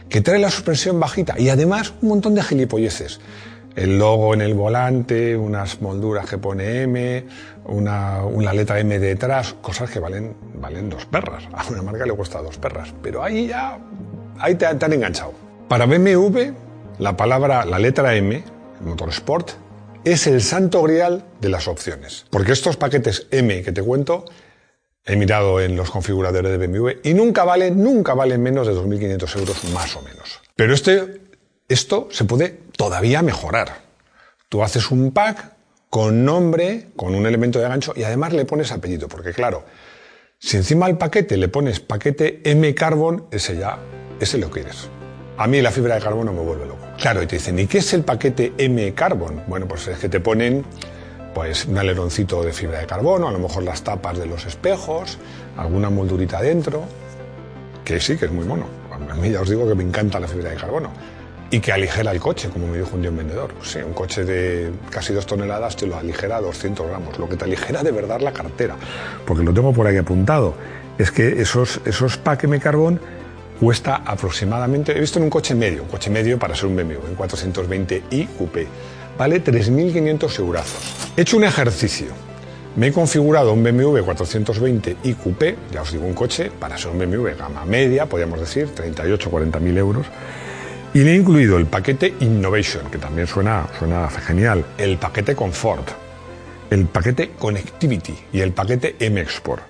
Que 0.07 0.21
trae 0.21 0.39
la 0.39 0.49
suspensión 0.49 0.99
bajita 0.99 1.37
y 1.37 1.49
además 1.49 1.93
un 2.01 2.09
montón 2.09 2.33
de 2.35 2.43
gilipolleces 2.43 3.19
el 3.79 3.97
logo 3.97 4.33
en 4.33 4.41
el 4.41 4.55
volante, 4.55 5.37
unas 5.37 5.81
molduras 5.81 6.29
que 6.29 6.37
pone 6.37 6.81
M, 6.81 7.25
una, 7.65 8.25
una, 8.25 8.51
letra 8.51 8.77
M 8.79 8.99
detrás, 8.99 9.55
cosas 9.61 9.89
que 9.89 9.99
valen, 9.99 10.35
valen 10.55 10.89
dos 10.89 11.05
perras. 11.05 11.45
A 11.53 11.65
una 11.69 11.81
marca 11.81 12.05
le 12.05 12.13
cuesta 12.13 12.41
dos 12.41 12.57
perras, 12.57 12.93
pero 13.01 13.23
ahí 13.23 13.47
ya, 13.47 13.79
ahí 14.37 14.55
te, 14.55 14.65
te 14.75 14.85
han 14.85 14.93
enganchado. 14.93 15.33
Para 15.69 15.85
BMW, 15.85 16.51
la 16.97 17.15
palabra, 17.15 17.63
la 17.63 17.79
letra 17.79 18.15
M, 18.15 18.43
Motorsport, 18.81 19.51
es 20.03 20.27
el 20.27 20.41
santo 20.41 20.83
grial 20.83 21.23
de 21.39 21.47
las 21.47 21.69
opciones. 21.69 22.25
Porque 22.29 22.51
estos 22.51 22.75
paquetes 22.75 23.27
M 23.31 23.61
que 23.61 23.71
te 23.71 23.81
cuento, 23.81 24.25
he 25.05 25.15
mirado 25.15 25.61
en 25.61 25.77
los 25.77 25.89
configuradores 25.89 26.51
de 26.51 26.67
BMW 26.67 26.89
y 27.03 27.13
nunca 27.13 27.45
valen, 27.45 27.81
nunca 27.81 28.13
valen 28.13 28.43
menos 28.43 28.67
de 28.67 28.73
2.500 28.73 29.39
euros 29.39 29.63
más 29.73 29.95
o 29.95 30.01
menos. 30.01 30.41
Pero 30.57 30.73
este, 30.73 31.28
esto 31.69 32.07
se 32.11 32.25
puede 32.25 32.59
todavía 32.75 33.21
mejorar. 33.21 33.83
Tú 34.49 34.63
haces 34.63 34.91
un 34.91 35.11
pack 35.11 35.53
con 35.89 36.25
nombre, 36.25 36.87
con 36.95 37.15
un 37.15 37.25
elemento 37.25 37.59
de 37.59 37.67
gancho 37.67 37.93
y 37.95 38.03
además 38.03 38.33
le 38.33 38.45
pones 38.45 38.71
apellido, 38.71 39.07
porque 39.07 39.33
claro, 39.33 39.63
si 40.39 40.57
encima 40.57 40.87
al 40.87 40.97
paquete 40.97 41.37
le 41.37 41.47
pones 41.47 41.79
paquete 41.79 42.41
M 42.43 42.73
Carbon, 42.73 43.25
ese 43.31 43.57
ya, 43.57 43.79
ese 44.19 44.37
lo 44.37 44.49
quieres. 44.49 44.89
A 45.37 45.47
mí 45.47 45.61
la 45.61 45.71
fibra 45.71 45.95
de 45.95 46.01
carbono 46.01 46.33
me 46.33 46.41
vuelve 46.41 46.65
loco. 46.65 46.85
Claro, 46.97 47.23
y 47.23 47.27
te 47.27 47.37
dicen, 47.37 47.57
¿y 47.59 47.67
qué 47.67 47.77
es 47.77 47.93
el 47.93 48.03
paquete 48.03 48.53
M 48.57 48.93
Carbon? 48.93 49.43
Bueno, 49.47 49.67
pues 49.67 49.87
es 49.87 49.99
que 49.99 50.09
te 50.09 50.19
ponen 50.19 50.65
pues 51.33 51.65
un 51.65 51.77
aleroncito 51.77 52.43
de 52.43 52.51
fibra 52.51 52.79
de 52.79 52.87
carbono, 52.87 53.27
a 53.27 53.31
lo 53.31 53.39
mejor 53.39 53.63
las 53.63 53.83
tapas 53.83 54.17
de 54.17 54.25
los 54.25 54.45
espejos, 54.45 55.17
alguna 55.55 55.89
moldurita 55.89 56.41
dentro, 56.41 56.83
que 57.85 57.99
sí, 57.99 58.17
que 58.17 58.25
es 58.25 58.31
muy 58.31 58.45
mono. 58.45 58.65
A 58.91 59.15
mí 59.15 59.29
ya 59.29 59.41
os 59.41 59.49
digo 59.49 59.67
que 59.67 59.75
me 59.75 59.83
encanta 59.83 60.19
la 60.19 60.27
fibra 60.27 60.49
de 60.49 60.57
carbono. 60.57 60.91
Y 61.51 61.59
que 61.61 61.71
aligera 61.71 62.11
el 62.11 62.19
coche, 62.19 62.49
como 62.49 62.67
me 62.67 62.77
dijo 62.77 62.91
un 62.93 63.01
día 63.01 63.09
un 63.09 63.17
vendedor. 63.17 63.51
Sí, 63.63 63.79
un 63.79 63.93
coche 63.93 64.23
de 64.23 64.71
casi 64.91 65.13
dos 65.13 65.25
toneladas 65.25 65.75
te 65.75 65.87
lo 65.87 65.97
aligera 65.97 66.37
a 66.37 66.41
200 66.41 66.87
gramos. 66.87 67.17
Lo 67.17 67.27
que 67.27 67.37
te 67.37 67.45
aligera 67.45 67.81
de 67.81 67.91
verdad 67.91 68.19
la 68.19 68.31
cartera. 68.31 68.75
Porque 69.25 69.43
lo 69.43 69.53
tengo 69.53 69.73
por 69.73 69.87
aquí 69.87 69.97
apuntado. 69.97 70.53
Es 70.99 71.11
que 71.11 71.41
esos, 71.41 71.81
esos 71.85 72.19
M 72.43 72.59
Carbon 72.59 72.99
cuesta 73.59 74.01
aproximadamente, 74.05 74.95
he 74.95 74.99
visto 74.99 75.19
en 75.19 75.23
un 75.23 75.29
coche 75.29 75.53
medio, 75.53 75.83
un 75.83 75.89
coche 75.89 76.09
medio 76.09 76.39
para 76.39 76.55
ser 76.55 76.67
un 76.67 76.75
BMW, 76.77 77.07
en 77.07 77.17
420i 77.17 78.27
Coupé, 78.37 78.67
vale 79.17 79.43
3.500 79.43 80.39
eurazos. 80.39 80.81
He 81.17 81.21
hecho 81.21 81.37
un 81.37 81.43
ejercicio. 81.43 82.07
Me 82.75 82.87
he 82.87 82.93
configurado 82.93 83.51
un 83.51 83.63
BMW 83.63 83.97
420i 83.99 85.15
Coupé, 85.17 85.57
ya 85.71 85.81
os 85.81 85.91
digo, 85.91 86.05
un 86.05 86.13
coche 86.13 86.51
para 86.57 86.77
ser 86.77 86.91
un 86.91 86.99
BMW 86.99 87.35
gama 87.37 87.65
media, 87.65 88.05
podríamos 88.05 88.39
decir, 88.39 88.73
38 88.73 89.29
40 89.29 89.59
mil 89.59 89.77
euros. 89.77 90.05
Y 90.93 90.99
le 90.99 91.13
he 91.13 91.15
incluido 91.15 91.57
el 91.57 91.67
paquete 91.67 92.15
Innovation, 92.19 92.89
que 92.89 92.97
también 92.97 93.27
suena, 93.27 93.67
suena 93.77 94.09
genial, 94.09 94.65
el 94.77 94.97
paquete 94.97 95.35
Comfort, 95.35 95.87
el 96.71 96.85
paquete 96.85 97.31
Connectivity 97.37 98.15
y 98.33 98.39
el 98.39 98.53
paquete 98.53 98.95
M-Export. 98.99 99.61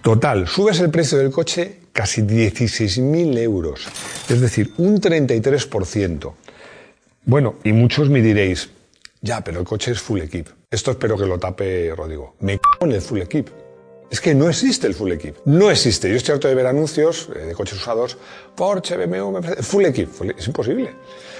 Total, 0.00 0.46
subes 0.46 0.78
el 0.80 0.90
precio 0.90 1.18
del 1.18 1.32
coche 1.32 1.80
casi 1.92 2.22
16.000 2.22 3.38
euros, 3.38 3.88
es 4.28 4.40
decir, 4.40 4.72
un 4.76 5.00
33%. 5.00 6.32
Bueno, 7.24 7.56
y 7.64 7.72
muchos 7.72 8.08
me 8.08 8.20
diréis, 8.20 8.70
ya, 9.22 9.42
pero 9.42 9.58
el 9.60 9.64
coche 9.64 9.92
es 9.92 10.00
full 10.00 10.20
equip. 10.20 10.48
Esto 10.70 10.90
espero 10.90 11.16
que 11.16 11.24
lo 11.24 11.38
tape 11.38 11.94
Rodrigo. 11.96 12.36
Me 12.40 12.58
cago 12.58 12.86
en 12.86 12.92
el 12.92 13.00
full 13.00 13.22
equip. 13.22 13.48
Es 14.14 14.20
que 14.20 14.32
no 14.32 14.48
existe 14.48 14.86
el 14.86 14.94
full 14.94 15.10
equip. 15.10 15.38
No 15.44 15.72
existe. 15.72 16.08
Yo 16.08 16.14
estoy 16.14 16.34
harto 16.34 16.46
de 16.46 16.54
ver 16.54 16.68
anuncios 16.68 17.28
eh, 17.34 17.46
de 17.46 17.52
coches 17.52 17.78
usados, 17.78 18.16
Porsche, 18.54 18.96
BMW, 18.96 19.40
full 19.60 19.84
equip. 19.86 20.08
Es 20.38 20.46
imposible. 20.46 20.94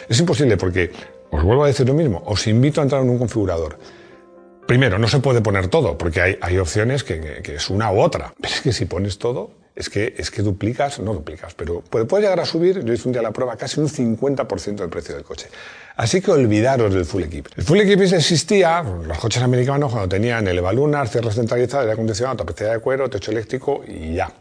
Es 0.09 0.19
imposible 0.19 0.57
porque, 0.57 0.91
os 1.31 1.45
vuelvo 1.45 1.63
a 1.63 1.69
decir 1.69 1.87
lo 1.87 1.95
mismo, 1.95 2.21
os 2.27 2.45
invito 2.49 2.81
a 2.81 2.83
entrar 2.83 3.03
en 3.03 3.11
un 3.11 3.19
configurador. 3.19 3.79
Primero, 4.67 4.99
no 4.99 5.07
se 5.07 5.21
puede 5.21 5.41
poner 5.41 5.69
todo, 5.69 5.97
porque 5.97 6.21
hay, 6.41 6.59
opciones 6.59 7.05
que, 7.05 7.43
es 7.47 7.71
una 7.71 7.93
u 7.93 8.01
otra. 8.01 8.35
Pero 8.41 8.53
es 8.53 8.61
que 8.61 8.73
si 8.73 8.87
pones 8.87 9.19
todo, 9.19 9.53
es 9.77 9.89
que, 9.89 10.13
es 10.19 10.33
que 10.33 10.43
duplicas, 10.43 10.99
no 10.99 11.15
duplicas, 11.15 11.55
pero 11.55 11.81
puede 11.81 12.23
llegar 12.23 12.41
a 12.41 12.45
subir, 12.45 12.85
yo 12.85 12.93
hice 12.93 13.09
un 13.09 13.13
día 13.13 13.23
la 13.23 13.33
prueba, 13.33 13.57
casi 13.57 13.79
un 13.79 13.89
50% 13.89 14.75
del 14.75 14.89
precio 14.89 15.15
del 15.15 15.23
coche. 15.23 15.47
Así 15.97 16.21
que 16.21 16.33
olvidaros 16.33 16.93
del 16.93 17.05
Full 17.05 17.23
Equip. 17.23 17.47
El 17.57 17.63
Full 17.65 17.81
Equip 17.81 18.01
existía, 18.01 18.83
los 18.83 19.19
coches 19.19 19.43
americanos, 19.43 19.93
cuando 19.93 20.09
tenían 20.09 20.47
el 20.49 20.59
Evalunar, 20.59 21.09
cierre 21.09 21.31
centralizado, 21.31 21.83
aire 21.83 21.93
acondicionado, 21.93 22.37
tapicería 22.39 22.75
de 22.75 22.81
cuero, 22.81 23.09
techo 23.09 23.31
eléctrico 23.31 23.85
y 23.87 24.15
ya. 24.15 24.33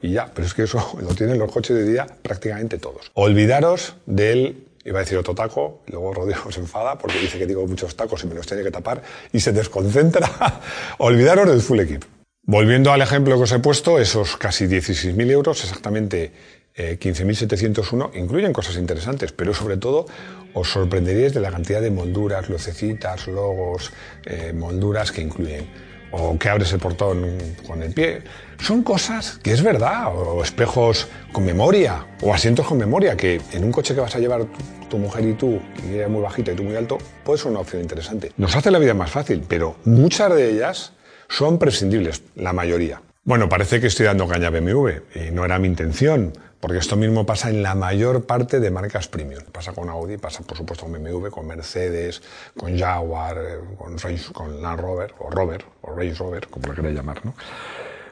Y 0.00 0.12
ya, 0.12 0.30
pero 0.32 0.46
es 0.46 0.54
que 0.54 0.62
eso 0.62 0.98
lo 1.02 1.14
tienen 1.14 1.38
los 1.38 1.52
coches 1.52 1.76
de 1.76 1.84
día 1.84 2.06
prácticamente 2.22 2.78
todos. 2.78 3.10
Olvidaros 3.14 3.96
del 4.06 4.64
iba 4.84 4.98
a 4.98 5.02
decir 5.02 5.16
otro 5.18 5.34
taco, 5.34 5.82
y 5.86 5.92
luego 5.92 6.14
Rodrigo 6.14 6.50
se 6.50 6.60
enfada 6.60 6.96
porque 6.96 7.18
dice 7.18 7.38
que 7.38 7.46
digo 7.46 7.66
muchos 7.66 7.94
tacos 7.96 8.22
y 8.24 8.26
me 8.26 8.34
los 8.34 8.46
tiene 8.46 8.62
que 8.62 8.70
tapar 8.70 9.02
y 9.32 9.40
se 9.40 9.52
desconcentra. 9.52 10.30
Olvidaros 10.98 11.48
del 11.48 11.60
full 11.60 11.80
equip. 11.80 12.04
Volviendo 12.46 12.92
al 12.92 13.00
ejemplo 13.00 13.36
que 13.36 13.42
os 13.42 13.52
he 13.52 13.58
puesto, 13.58 13.98
esos 13.98 14.36
casi 14.36 14.66
16.000 14.66 15.30
euros, 15.30 15.64
exactamente 15.64 16.30
15.701, 16.76 18.10
eh, 18.12 18.18
incluyen 18.18 18.52
cosas 18.52 18.76
interesantes, 18.76 19.32
pero 19.32 19.54
sobre 19.54 19.76
todo 19.76 20.06
os 20.54 20.70
sorprenderíais 20.70 21.34
de 21.34 21.40
la 21.40 21.50
cantidad 21.50 21.80
de 21.80 21.90
molduras, 21.90 22.48
lucecitas, 22.48 23.26
logos, 23.26 23.92
eh, 24.24 24.52
molduras 24.52 25.12
que 25.12 25.20
incluyen. 25.20 25.94
O 26.16 26.38
que 26.38 26.48
abres 26.48 26.72
el 26.72 26.78
portón 26.78 27.38
con 27.66 27.82
el 27.82 27.92
pie. 27.92 28.22
Son 28.60 28.84
cosas 28.84 29.40
que 29.42 29.50
es 29.50 29.64
verdad. 29.64 30.14
O 30.14 30.44
espejos 30.44 31.08
con 31.32 31.44
memoria. 31.44 32.06
O 32.22 32.32
asientos 32.32 32.68
con 32.68 32.78
memoria. 32.78 33.16
Que 33.16 33.40
en 33.50 33.64
un 33.64 33.72
coche 33.72 33.96
que 33.96 34.00
vas 34.00 34.14
a 34.14 34.20
llevar 34.20 34.46
tu, 34.88 34.96
mujer 34.96 35.24
y 35.26 35.32
tú, 35.32 35.60
y 35.84 35.96
ella 35.96 36.08
muy 36.08 36.22
bajita 36.22 36.52
y 36.52 36.54
tú 36.54 36.62
muy 36.62 36.76
alto, 36.76 36.98
puede 37.24 37.40
ser 37.40 37.50
una 37.50 37.58
opción 37.58 37.82
interesante. 37.82 38.30
Nos 38.36 38.54
hace 38.54 38.70
la 38.70 38.78
vida 38.78 38.94
más 38.94 39.10
fácil, 39.10 39.42
pero 39.48 39.74
muchas 39.84 40.32
de 40.32 40.52
ellas 40.52 40.92
son 41.28 41.58
prescindibles, 41.58 42.22
la 42.36 42.52
mayoría. 42.52 43.02
Bueno, 43.24 43.48
parece 43.48 43.80
que 43.80 43.88
estoy 43.88 44.06
dando 44.06 44.28
caña 44.28 44.50
BMW 44.50 44.90
y 45.16 45.32
no 45.32 45.44
era 45.44 45.58
mi 45.58 45.66
intención, 45.66 46.32
porque 46.64 46.78
esto 46.78 46.96
mismo 46.96 47.26
pasa 47.26 47.50
en 47.50 47.62
la 47.62 47.74
mayor 47.74 48.24
parte 48.24 48.58
de 48.58 48.70
marcas 48.70 49.06
premium. 49.06 49.42
Pasa 49.52 49.74
con 49.74 49.90
Audi, 49.90 50.16
pasa 50.16 50.42
por 50.44 50.56
supuesto 50.56 50.86
con 50.86 50.94
BMW, 50.94 51.28
con 51.28 51.46
Mercedes, 51.46 52.22
con 52.56 52.78
Jaguar, 52.78 53.36
eh, 53.36 53.58
con, 53.76 53.98
con 54.32 54.62
Land 54.62 54.80
Rover, 54.80 55.14
o 55.18 55.28
Rover, 55.28 55.62
o 55.82 55.94
Range 55.94 56.14
Rover, 56.14 56.48
como 56.48 56.68
lo 56.68 56.74
queráis 56.74 56.96
llamar, 56.96 57.22
¿no? 57.22 57.34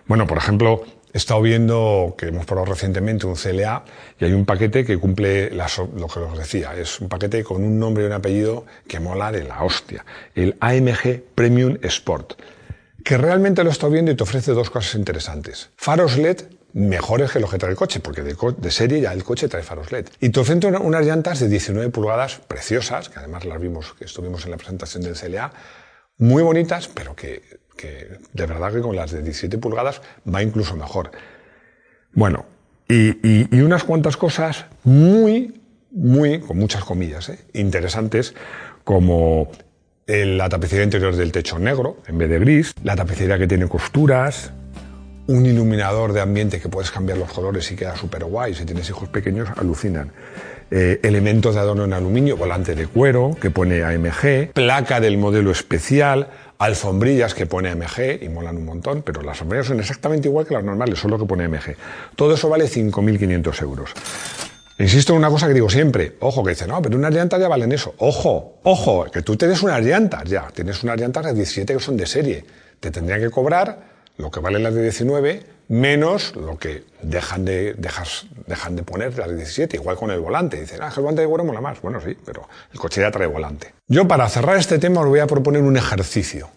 Bueno, 0.06 0.26
por 0.26 0.36
ejemplo, 0.36 0.84
he 1.14 1.16
estado 1.16 1.40
viendo 1.40 2.14
que 2.18 2.26
hemos 2.26 2.44
probado 2.44 2.66
recientemente 2.66 3.24
un 3.24 3.36
CLA 3.36 3.86
y 4.20 4.26
hay 4.26 4.34
un 4.34 4.44
paquete 4.44 4.84
que 4.84 4.98
cumple 4.98 5.48
lo 5.48 6.06
que 6.08 6.20
os 6.20 6.36
decía. 6.36 6.76
Es 6.76 7.00
un 7.00 7.08
paquete 7.08 7.42
con 7.44 7.64
un 7.64 7.78
nombre 7.78 8.04
y 8.04 8.06
un 8.06 8.12
apellido 8.12 8.66
que 8.86 9.00
mola 9.00 9.32
de 9.32 9.44
la 9.44 9.64
hostia. 9.64 10.04
El 10.34 10.58
AMG 10.60 11.22
Premium 11.34 11.78
Sport 11.80 12.34
que 13.02 13.18
realmente 13.18 13.64
lo 13.64 13.70
he 13.70 13.72
estado 13.72 13.92
viendo 13.92 14.12
y 14.12 14.14
te 14.14 14.22
ofrece 14.22 14.52
dos 14.52 14.70
cosas 14.70 14.94
interesantes. 14.94 15.70
Faros 15.76 16.18
LED 16.18 16.42
mejores 16.74 17.30
que 17.30 17.40
los 17.40 17.50
que 17.50 17.58
trae 17.58 17.70
el 17.70 17.76
coche, 17.76 18.00
porque 18.00 18.22
de, 18.22 18.70
serie 18.70 19.00
ya 19.00 19.12
el 19.12 19.24
coche 19.24 19.48
trae 19.48 19.62
faros 19.62 19.92
LED. 19.92 20.06
Y 20.20 20.30
te 20.30 20.40
ofrece 20.40 20.66
unas 20.68 21.06
llantas 21.06 21.40
de 21.40 21.48
19 21.48 21.90
pulgadas 21.90 22.40
preciosas, 22.48 23.08
que 23.08 23.18
además 23.18 23.44
las 23.44 23.60
vimos, 23.60 23.94
que 23.94 24.04
estuvimos 24.04 24.44
en 24.44 24.52
la 24.52 24.56
presentación 24.56 25.02
del 25.02 25.14
CLA, 25.14 25.52
muy 26.18 26.42
bonitas, 26.42 26.88
pero 26.88 27.14
que, 27.14 27.42
de 28.32 28.46
verdad 28.46 28.72
que 28.72 28.80
con 28.80 28.96
las 28.96 29.10
de 29.10 29.22
17 29.22 29.58
pulgadas 29.58 30.00
va 30.32 30.42
incluso 30.42 30.76
mejor. 30.76 31.10
Bueno, 32.12 32.46
y, 32.88 33.60
unas 33.60 33.84
cuantas 33.84 34.16
cosas 34.16 34.66
muy, 34.84 35.60
muy, 35.90 36.40
con 36.40 36.58
muchas 36.58 36.84
comillas, 36.84 37.28
¿eh? 37.28 37.38
interesantes, 37.54 38.34
como 38.84 39.50
la 40.06 40.48
tapicería 40.48 40.84
interior 40.84 41.14
del 41.16 41.32
techo 41.32 41.58
negro 41.58 41.98
en 42.06 42.18
vez 42.18 42.28
de 42.28 42.38
gris, 42.38 42.74
la 42.82 42.96
tapicería 42.96 43.38
que 43.38 43.46
tiene 43.46 43.66
costuras, 43.68 44.52
un 45.26 45.46
iluminador 45.46 46.12
de 46.12 46.20
ambiente 46.20 46.60
que 46.60 46.68
puedes 46.68 46.90
cambiar 46.90 47.18
los 47.18 47.32
colores 47.32 47.70
y 47.70 47.76
queda 47.76 47.96
súper 47.96 48.24
guay. 48.24 48.54
Si 48.54 48.64
tienes 48.64 48.88
hijos 48.88 49.08
pequeños, 49.08 49.48
alucinan. 49.56 50.10
Eh, 50.70 51.00
elementos 51.02 51.54
de 51.54 51.60
adorno 51.60 51.84
en 51.84 51.92
aluminio, 51.92 52.36
volante 52.36 52.74
de 52.74 52.86
cuero 52.86 53.36
que 53.38 53.50
pone 53.50 53.82
AMG, 53.82 54.52
placa 54.54 55.00
del 55.00 55.18
modelo 55.18 55.50
especial, 55.50 56.28
alfombrillas 56.58 57.34
que 57.34 57.44
pone 57.44 57.68
AMG 57.68 58.22
y 58.22 58.28
molan 58.30 58.56
un 58.56 58.64
montón, 58.64 59.02
pero 59.02 59.20
las 59.20 59.32
alfombrillas 59.32 59.66
son 59.66 59.80
exactamente 59.80 60.28
igual 60.28 60.46
que 60.46 60.54
las 60.54 60.64
normales, 60.64 60.98
solo 60.98 61.18
que 61.18 61.26
pone 61.26 61.44
AMG. 61.44 61.76
Todo 62.16 62.34
eso 62.34 62.48
vale 62.48 62.64
5.500 62.64 63.62
euros. 63.62 63.90
Insisto 64.78 65.12
en 65.12 65.18
una 65.18 65.28
cosa 65.28 65.46
que 65.46 65.54
digo 65.54 65.68
siempre, 65.68 66.16
ojo, 66.20 66.42
que 66.42 66.50
dice, 66.50 66.66
no, 66.66 66.80
pero 66.80 66.96
unas 66.96 67.12
llantas 67.12 67.38
ya 67.38 67.48
valen 67.48 67.70
eso. 67.70 67.94
Ojo, 67.98 68.58
ojo, 68.62 69.04
que 69.12 69.20
tú 69.20 69.36
tienes 69.36 69.62
unas 69.62 69.84
llantas 69.84 70.24
ya, 70.24 70.48
tienes 70.54 70.82
unas 70.82 70.98
llantas 70.98 71.26
de 71.26 71.34
17 71.34 71.74
que 71.74 71.80
son 71.80 71.98
de 71.98 72.06
serie. 72.06 72.44
Te 72.80 72.90
tendrían 72.90 73.20
que 73.20 73.28
cobrar 73.28 73.91
lo 74.16 74.30
que 74.30 74.40
valen 74.40 74.62
las 74.62 74.74
de 74.74 74.82
19 74.82 75.52
menos 75.72 76.36
lo 76.36 76.58
que 76.58 76.84
dejan 77.00 77.46
de, 77.46 77.74
de 77.74 78.82
poner 78.82 79.16
las 79.16 79.28
de 79.28 79.36
17, 79.36 79.76
igual 79.76 79.96
con 79.96 80.10
el 80.10 80.20
volante. 80.20 80.60
Dicen, 80.60 80.80
ah, 80.82 80.92
el 80.94 81.02
volante 81.02 81.22
de 81.22 81.28
cuero 81.28 81.44
mola 81.44 81.62
más. 81.62 81.80
Bueno, 81.80 82.00
sí, 82.00 82.16
pero 82.24 82.46
el 82.72 82.78
coche 82.78 83.00
ya 83.00 83.10
trae 83.10 83.26
volante. 83.26 83.72
Yo 83.88 84.06
para 84.06 84.28
cerrar 84.28 84.58
este 84.58 84.78
tema 84.78 85.00
os 85.00 85.06
voy 85.06 85.20
a 85.20 85.26
proponer 85.26 85.62
un 85.62 85.76
ejercicio. 85.76 86.50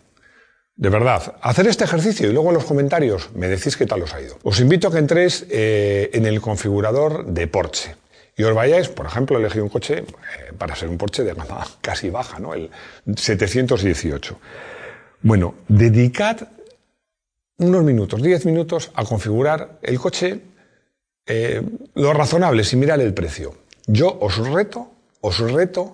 De 0.76 0.90
verdad, 0.90 1.36
hacer 1.42 1.68
este 1.68 1.86
ejercicio 1.86 2.30
y 2.30 2.34
luego 2.34 2.50
en 2.50 2.56
los 2.56 2.66
comentarios 2.66 3.30
me 3.34 3.48
decís 3.48 3.78
qué 3.78 3.86
tal 3.86 4.02
os 4.02 4.14
ha 4.14 4.22
ido. 4.22 4.38
Os 4.44 4.60
invito 4.60 4.90
a 4.90 4.92
que 4.92 4.98
entréis 4.98 5.46
eh, 5.50 6.10
en 6.12 6.26
el 6.26 6.42
configurador 6.42 7.26
de 7.26 7.48
Porsche 7.48 7.96
y 8.36 8.44
os 8.44 8.54
vayáis, 8.54 8.90
por 8.90 9.06
ejemplo, 9.06 9.38
elegí 9.38 9.60
un 9.60 9.70
coche 9.70 10.00
eh, 10.00 10.04
para 10.58 10.76
ser 10.76 10.90
un 10.90 10.98
Porsche 10.98 11.24
de 11.24 11.34
gama 11.34 11.66
casi 11.82 12.10
baja, 12.10 12.40
¿no? 12.40 12.54
El 12.54 12.70
718. 13.16 14.38
Bueno, 15.22 15.56
dedicad 15.70 16.50
unos 17.58 17.84
minutos, 17.84 18.22
10 18.22 18.46
minutos 18.46 18.92
a 18.94 19.06
configurar 19.06 19.80
el 19.82 20.00
coche 20.00 20.42
eh, 21.26 21.62
lo 21.96 22.14
razonable 22.14 22.64
sin 22.64 22.80
mirar 22.80 23.00
el 23.00 23.14
precio. 23.14 23.56
Yo 23.88 24.18
os 24.22 24.38
reto, 24.38 24.92
os 25.22 25.40
reto 25.40 25.94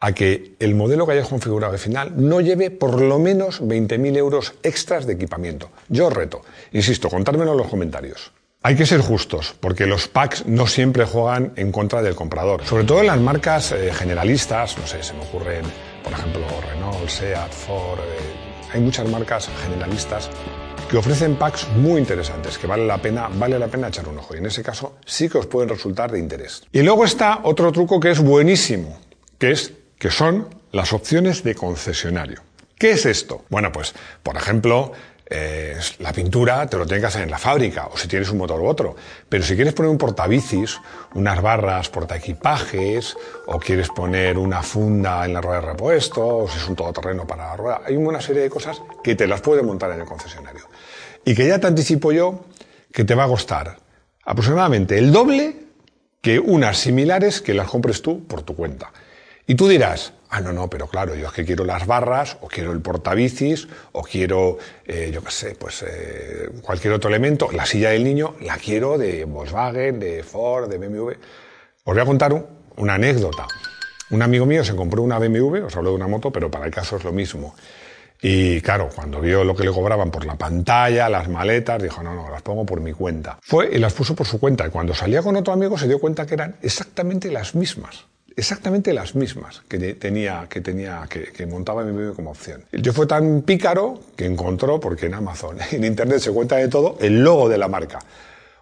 a 0.00 0.12
que 0.12 0.54
el 0.60 0.74
modelo 0.74 1.06
que 1.06 1.12
hayáis 1.12 1.28
configurado 1.28 1.72
al 1.72 1.78
final 1.78 2.12
no 2.16 2.40
lleve 2.40 2.70
por 2.70 3.00
lo 3.00 3.18
menos 3.18 3.60
20.000 3.60 4.16
euros 4.16 4.54
extras 4.62 5.06
de 5.06 5.14
equipamiento. 5.14 5.70
Yo 5.88 6.06
os 6.06 6.12
reto. 6.12 6.42
Insisto, 6.72 7.08
contármelo 7.08 7.52
en 7.52 7.58
los 7.58 7.68
comentarios. 7.68 8.32
Hay 8.62 8.76
que 8.76 8.86
ser 8.86 9.00
justos, 9.00 9.54
porque 9.58 9.86
los 9.86 10.08
packs 10.08 10.46
no 10.46 10.66
siempre 10.66 11.04
juegan 11.04 11.52
en 11.56 11.72
contra 11.72 12.02
del 12.02 12.14
comprador. 12.14 12.64
Sobre 12.64 12.84
todo 12.84 13.00
en 13.00 13.06
las 13.06 13.20
marcas 13.20 13.72
eh, 13.72 13.92
generalistas, 13.92 14.76
no 14.78 14.86
sé, 14.86 15.02
se 15.02 15.14
me 15.14 15.22
ocurren, 15.22 15.64
por 16.02 16.12
ejemplo, 16.12 16.42
Renault, 16.68 17.08
Seat, 17.08 17.52
Ford. 17.52 18.00
Eh, 18.00 18.72
hay 18.74 18.80
muchas 18.80 19.08
marcas 19.08 19.48
generalistas 19.62 20.28
que 20.88 20.96
ofrecen 20.96 21.36
packs 21.36 21.68
muy 21.76 22.00
interesantes, 22.00 22.56
que 22.56 22.66
vale 22.66 22.86
la 22.86 22.98
pena, 22.98 23.28
vale 23.28 23.58
la 23.58 23.68
pena 23.68 23.88
echar 23.88 24.08
un 24.08 24.18
ojo. 24.18 24.34
Y 24.34 24.38
en 24.38 24.46
ese 24.46 24.62
caso 24.62 24.96
sí 25.04 25.28
que 25.28 25.38
os 25.38 25.46
pueden 25.46 25.68
resultar 25.68 26.10
de 26.10 26.18
interés. 26.18 26.62
Y 26.72 26.82
luego 26.82 27.04
está 27.04 27.40
otro 27.42 27.70
truco 27.72 28.00
que 28.00 28.10
es 28.10 28.20
buenísimo, 28.20 28.98
que 29.38 29.50
es 29.50 29.72
que 29.98 30.10
son 30.10 30.48
las 30.72 30.92
opciones 30.92 31.42
de 31.44 31.54
concesionario. 31.54 32.40
¿Qué 32.78 32.92
es 32.92 33.06
esto? 33.06 33.44
Bueno, 33.50 33.72
pues, 33.72 33.94
por 34.22 34.36
ejemplo, 34.36 34.92
eh, 35.30 35.76
la 35.98 36.12
pintura 36.12 36.66
te 36.66 36.78
lo 36.78 36.86
tienes 36.86 37.02
que 37.02 37.06
hacer 37.08 37.22
en 37.22 37.30
la 37.30 37.38
fábrica, 37.38 37.88
o 37.92 37.96
si 37.98 38.08
tienes 38.08 38.30
un 38.30 38.38
motor 38.38 38.60
u 38.60 38.66
otro. 38.66 38.96
Pero 39.28 39.44
si 39.44 39.56
quieres 39.56 39.74
poner 39.74 39.90
un 39.90 39.98
portabicis, 39.98 40.80
unas 41.14 41.42
barras 41.42 41.88
portaequipajes, 41.90 43.16
o 43.46 43.58
quieres 43.58 43.88
poner 43.88 44.38
una 44.38 44.62
funda 44.62 45.24
en 45.26 45.34
la 45.34 45.40
rueda 45.40 45.60
de 45.60 45.66
repuesto, 45.66 46.26
o 46.26 46.48
si 46.48 46.56
es 46.56 46.68
un 46.68 46.76
todoterreno 46.76 47.26
para 47.26 47.48
la 47.48 47.56
rueda, 47.56 47.80
hay 47.84 47.96
una 47.96 48.20
serie 48.20 48.42
de 48.42 48.50
cosas 48.50 48.80
que 49.02 49.16
te 49.16 49.26
las 49.26 49.40
puedes 49.40 49.64
montar 49.64 49.90
en 49.90 50.00
el 50.00 50.06
concesionario. 50.06 50.67
Y 51.28 51.34
que 51.34 51.46
ya 51.46 51.58
te 51.58 51.66
anticipo 51.66 52.10
yo 52.10 52.46
que 52.90 53.04
te 53.04 53.14
va 53.14 53.24
a 53.24 53.28
costar 53.28 53.76
aproximadamente 54.24 54.96
el 54.96 55.12
doble 55.12 55.56
que 56.22 56.38
unas 56.38 56.78
similares 56.78 57.42
que 57.42 57.52
las 57.52 57.68
compres 57.68 58.00
tú 58.00 58.26
por 58.26 58.40
tu 58.40 58.56
cuenta. 58.56 58.94
Y 59.46 59.54
tú 59.54 59.68
dirás, 59.68 60.14
ah, 60.30 60.40
no, 60.40 60.54
no, 60.54 60.70
pero 60.70 60.86
claro, 60.86 61.14
yo 61.14 61.26
es 61.26 61.32
que 61.34 61.44
quiero 61.44 61.66
las 61.66 61.86
barras, 61.86 62.38
o 62.40 62.48
quiero 62.48 62.72
el 62.72 62.80
portabicis, 62.80 63.68
o 63.92 64.02
quiero, 64.04 64.56
eh, 64.86 65.10
yo 65.12 65.22
qué 65.22 65.30
sé, 65.30 65.54
pues 65.54 65.84
eh, 65.86 66.48
cualquier 66.62 66.94
otro 66.94 67.10
elemento. 67.10 67.52
La 67.52 67.66
silla 67.66 67.90
del 67.90 68.04
niño 68.04 68.36
la 68.40 68.56
quiero 68.56 68.96
de 68.96 69.26
Volkswagen, 69.26 70.00
de 70.00 70.22
Ford, 70.22 70.70
de 70.70 70.78
BMW. 70.78 71.10
Os 71.10 71.94
voy 71.94 72.00
a 72.00 72.06
contar 72.06 72.32
una 72.78 72.94
anécdota. 72.94 73.46
Un 74.08 74.22
amigo 74.22 74.46
mío 74.46 74.64
se 74.64 74.74
compró 74.74 75.02
una 75.02 75.18
BMW, 75.18 75.66
os 75.66 75.76
hablo 75.76 75.90
de 75.90 75.96
una 75.96 76.08
moto, 76.08 76.32
pero 76.32 76.50
para 76.50 76.64
el 76.64 76.70
caso 76.70 76.96
es 76.96 77.04
lo 77.04 77.12
mismo. 77.12 77.54
Y 78.20 78.60
claro, 78.60 78.88
cuando 78.94 79.20
vio 79.20 79.44
lo 79.44 79.54
que 79.54 79.64
le 79.64 79.72
cobraban 79.72 80.10
por 80.10 80.26
la 80.26 80.34
pantalla, 80.34 81.08
las 81.08 81.28
maletas, 81.28 81.82
dijo, 81.82 82.02
no, 82.02 82.14
no, 82.14 82.30
las 82.30 82.42
pongo 82.42 82.66
por 82.66 82.80
mi 82.80 82.92
cuenta. 82.92 83.38
Fue 83.42 83.70
y 83.72 83.78
las 83.78 83.92
puso 83.92 84.14
por 84.14 84.26
su 84.26 84.40
cuenta. 84.40 84.66
Y 84.66 84.70
cuando 84.70 84.94
salía 84.94 85.22
con 85.22 85.36
otro 85.36 85.52
amigo 85.52 85.78
se 85.78 85.86
dio 85.86 86.00
cuenta 86.00 86.26
que 86.26 86.34
eran 86.34 86.56
exactamente 86.62 87.30
las 87.30 87.54
mismas 87.54 88.06
exactamente 88.38 88.92
las 88.92 89.16
mismas 89.16 89.62
que 89.66 89.94
tenía, 89.94 90.46
que, 90.48 90.60
tenía, 90.60 91.08
que, 91.08 91.46
montaba 91.46 91.82
mi 91.82 91.90
BMW 91.90 92.14
como 92.14 92.30
opción. 92.30 92.64
Yo 92.70 92.92
fue 92.92 93.04
tan 93.04 93.42
pícaro 93.42 93.98
que 94.14 94.26
encontró, 94.26 94.78
porque 94.78 95.06
en 95.06 95.14
Amazon, 95.14 95.58
en 95.72 95.84
Internet 95.84 96.20
se 96.20 96.30
cuenta 96.30 96.54
de 96.54 96.68
todo, 96.68 96.96
el 97.00 97.24
logo 97.24 97.48
de 97.48 97.58
la 97.58 97.66
marca. 97.66 97.98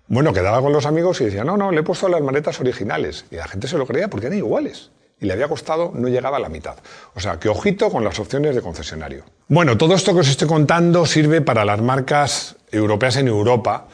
Bueno, 0.09 0.33
quedaba 0.33 0.63
con 0.63 0.73
los 0.73 0.87
amigos 0.87 1.21
y 1.21 1.27
decía, 1.27 1.45
no, 1.45 1.59
no, 1.59 1.73
le 1.73 1.81
he 1.81 1.83
puesto 1.83 2.09
las 2.09 2.23
maletas 2.23 2.59
originales. 2.59 3.27
Y 3.31 3.37
la 3.37 3.47
gente 3.49 3.69
se 3.69 3.77
lo 3.77 3.87
creía 3.87 4.09
porque 4.09 4.29
eran 4.29 4.39
iguales. 4.39 4.91
Y 5.21 5.27
le 5.27 5.33
había 5.33 5.49
costado, 5.49 5.93
no 5.95 6.09
llegaba 6.09 6.37
a 6.37 6.41
la 6.41 6.49
mitad. 6.49 6.77
O 7.15 7.21
sea, 7.21 7.39
que 7.39 7.49
ojito 7.49 7.91
con 7.91 8.05
las 8.05 8.19
opciones 8.19 8.55
de 8.55 8.61
concesionario. 8.61 9.25
Bueno, 9.49 9.79
todo 9.79 9.95
esto 9.95 10.13
que 10.13 10.21
os 10.21 10.29
estoy 10.29 10.47
contando 10.47 11.07
sirve 11.07 11.41
para 11.41 11.65
las 11.65 11.81
marcas 11.81 12.57
europeas 12.71 13.17
en 13.17 13.29
Europa 13.29 13.87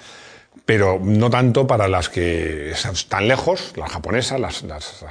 pero 0.65 1.01
no 1.03 1.31
tanto 1.31 1.67
para 1.67 1.89
las 1.89 2.09
que 2.09 2.71
están 2.71 3.29
lejos, 3.29 3.73
las 3.77 3.91
japonesas, 3.91 4.39
las, 4.41 4.65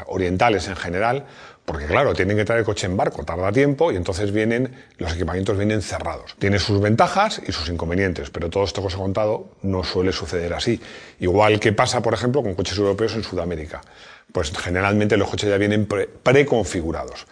orientales 0.07 0.67
en 0.67 0.75
general, 0.75 1.25
porque 1.65 1.85
claro, 1.85 2.13
tienen 2.13 2.37
que 2.37 2.45
traer 2.45 2.59
el 2.59 2.65
coche 2.65 2.87
en 2.87 2.97
barco, 2.97 3.23
tarda 3.23 3.51
tiempo 3.51 3.91
y 3.91 3.95
entonces 3.95 4.31
vienen, 4.31 4.73
los 4.97 5.13
equipamientos 5.13 5.57
vienen 5.57 5.81
cerrados. 5.81 6.35
Tiene 6.39 6.57
sus 6.57 6.79
ventajas 6.79 7.41
y 7.45 7.51
sus 7.51 7.69
inconvenientes, 7.69 8.29
pero 8.29 8.49
todo 8.49 8.63
esto 8.63 8.81
que 8.81 8.87
os 8.87 8.93
he 8.93 8.97
contado 8.97 9.49
no 9.61 9.83
suele 9.83 10.11
suceder 10.11 10.53
así. 10.53 10.81
Igual 11.19 11.59
que 11.59 11.73
pasa, 11.73 12.01
por 12.01 12.13
ejemplo, 12.13 12.41
con 12.41 12.55
coches 12.55 12.77
europeos 12.77 13.13
en 13.15 13.23
Sudamérica. 13.23 13.81
Pues 14.31 14.51
generalmente 14.57 15.17
los 15.17 15.29
coches 15.29 15.49
ya 15.49 15.57
vienen 15.57 15.87
preconfigurados. 15.87 17.27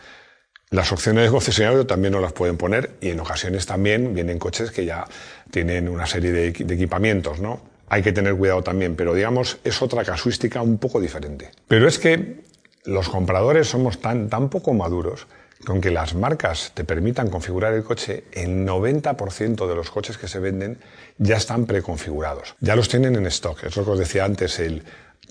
Las 0.71 0.91
opciones 0.91 1.23
de 1.23 1.31
concesionario 1.31 1.87
también 1.87 2.13
no 2.13 2.19
las 2.19 2.33
pueden 2.33 2.57
poner 2.57 2.91
y 3.01 3.09
en 3.09 3.19
ocasiones 3.19 3.65
también 3.65 4.13
vienen 4.13 4.37
coches 4.37 4.69
que 4.69 4.85
ya 4.85 5.07
tienen 5.49 5.89
una 5.89 6.05
serie 6.05 6.31
de, 6.31 6.47
equipamientos, 6.49 7.39
¿no? 7.39 7.61
hay 7.89 8.03
que 8.03 8.13
tener 8.13 8.35
cuidado 8.35 8.61
también, 8.61 8.95
pero 8.95 9.15
digamos, 9.15 9.57
es 9.63 9.81
otra 9.81 10.05
casuística 10.05 10.62
un 10.62 10.77
poco 10.77 11.01
diferente. 11.01 11.49
Pero 11.67 11.88
es 11.88 11.97
que 11.97 12.41
los 12.85 13.09
compradores 13.09 13.67
somos 13.67 13.99
tan, 13.99 14.29
tan 14.29 14.49
poco 14.49 14.73
maduros 14.73 15.25
que 15.65 15.71
aunque 15.71 15.91
las 15.91 16.15
marcas 16.15 16.71
te 16.73 16.85
permitan 16.85 17.29
configurar 17.29 17.73
el 17.73 17.83
coche, 17.83 18.23
el 18.31 18.65
90% 18.65 19.67
de 19.67 19.75
los 19.75 19.91
coches 19.91 20.17
que 20.17 20.27
se 20.27 20.39
venden 20.39 20.79
ya 21.17 21.35
están 21.35 21.65
preconfigurados. 21.65 22.55
Ya 22.62 22.77
los 22.77 22.88
tienen 22.88 23.15
en 23.15 23.25
stock. 23.25 23.63
Es 23.65 23.75
lo 23.75 23.83
que 23.83 23.91
os 23.91 23.99
decía 23.99 24.23
antes, 24.23 24.59
el 24.59 24.83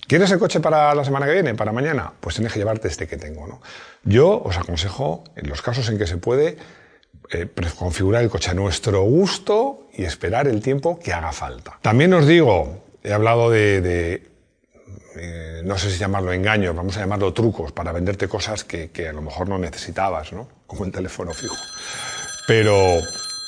¿Quieres 0.07 0.31
el 0.31 0.39
coche 0.39 0.59
para 0.59 0.93
la 0.95 1.03
semana 1.03 1.25
que 1.25 1.33
viene, 1.33 1.53
para 1.55 1.71
mañana? 1.71 2.11
Pues 2.19 2.35
tienes 2.35 2.53
que 2.53 2.59
llevarte 2.59 2.87
este 2.87 3.07
que 3.07 3.17
tengo, 3.17 3.45
¿no? 3.45 3.61
Yo 4.03 4.41
os 4.43 4.57
aconsejo, 4.57 5.23
en 5.35 5.49
los 5.49 5.61
casos 5.61 5.87
en 5.89 5.97
que 5.97 6.07
se 6.07 6.17
puede, 6.17 6.57
eh, 7.31 7.47
configurar 7.77 8.23
el 8.23 8.29
coche 8.29 8.51
a 8.51 8.53
nuestro 8.55 9.03
gusto 9.03 9.87
y 9.93 10.03
esperar 10.03 10.47
el 10.47 10.61
tiempo 10.61 10.97
que 10.97 11.13
haga 11.13 11.31
falta. 11.31 11.77
También 11.81 12.13
os 12.13 12.25
digo, 12.25 12.83
he 13.03 13.13
hablado 13.13 13.51
de, 13.51 14.23
eh, 15.15 15.61
no 15.63 15.77
sé 15.77 15.91
si 15.91 15.99
llamarlo 15.99 16.33
engaños, 16.33 16.75
vamos 16.75 16.97
a 16.97 17.01
llamarlo 17.01 17.31
trucos 17.33 17.71
para 17.71 17.91
venderte 17.91 18.27
cosas 18.27 18.63
que, 18.63 18.89
que 18.89 19.09
a 19.09 19.13
lo 19.13 19.21
mejor 19.21 19.47
no 19.47 19.59
necesitabas, 19.59 20.33
¿no? 20.33 20.47
Como 20.65 20.81
un 20.81 20.91
teléfono 20.91 21.33
fijo. 21.33 21.55
Pero 22.47 22.73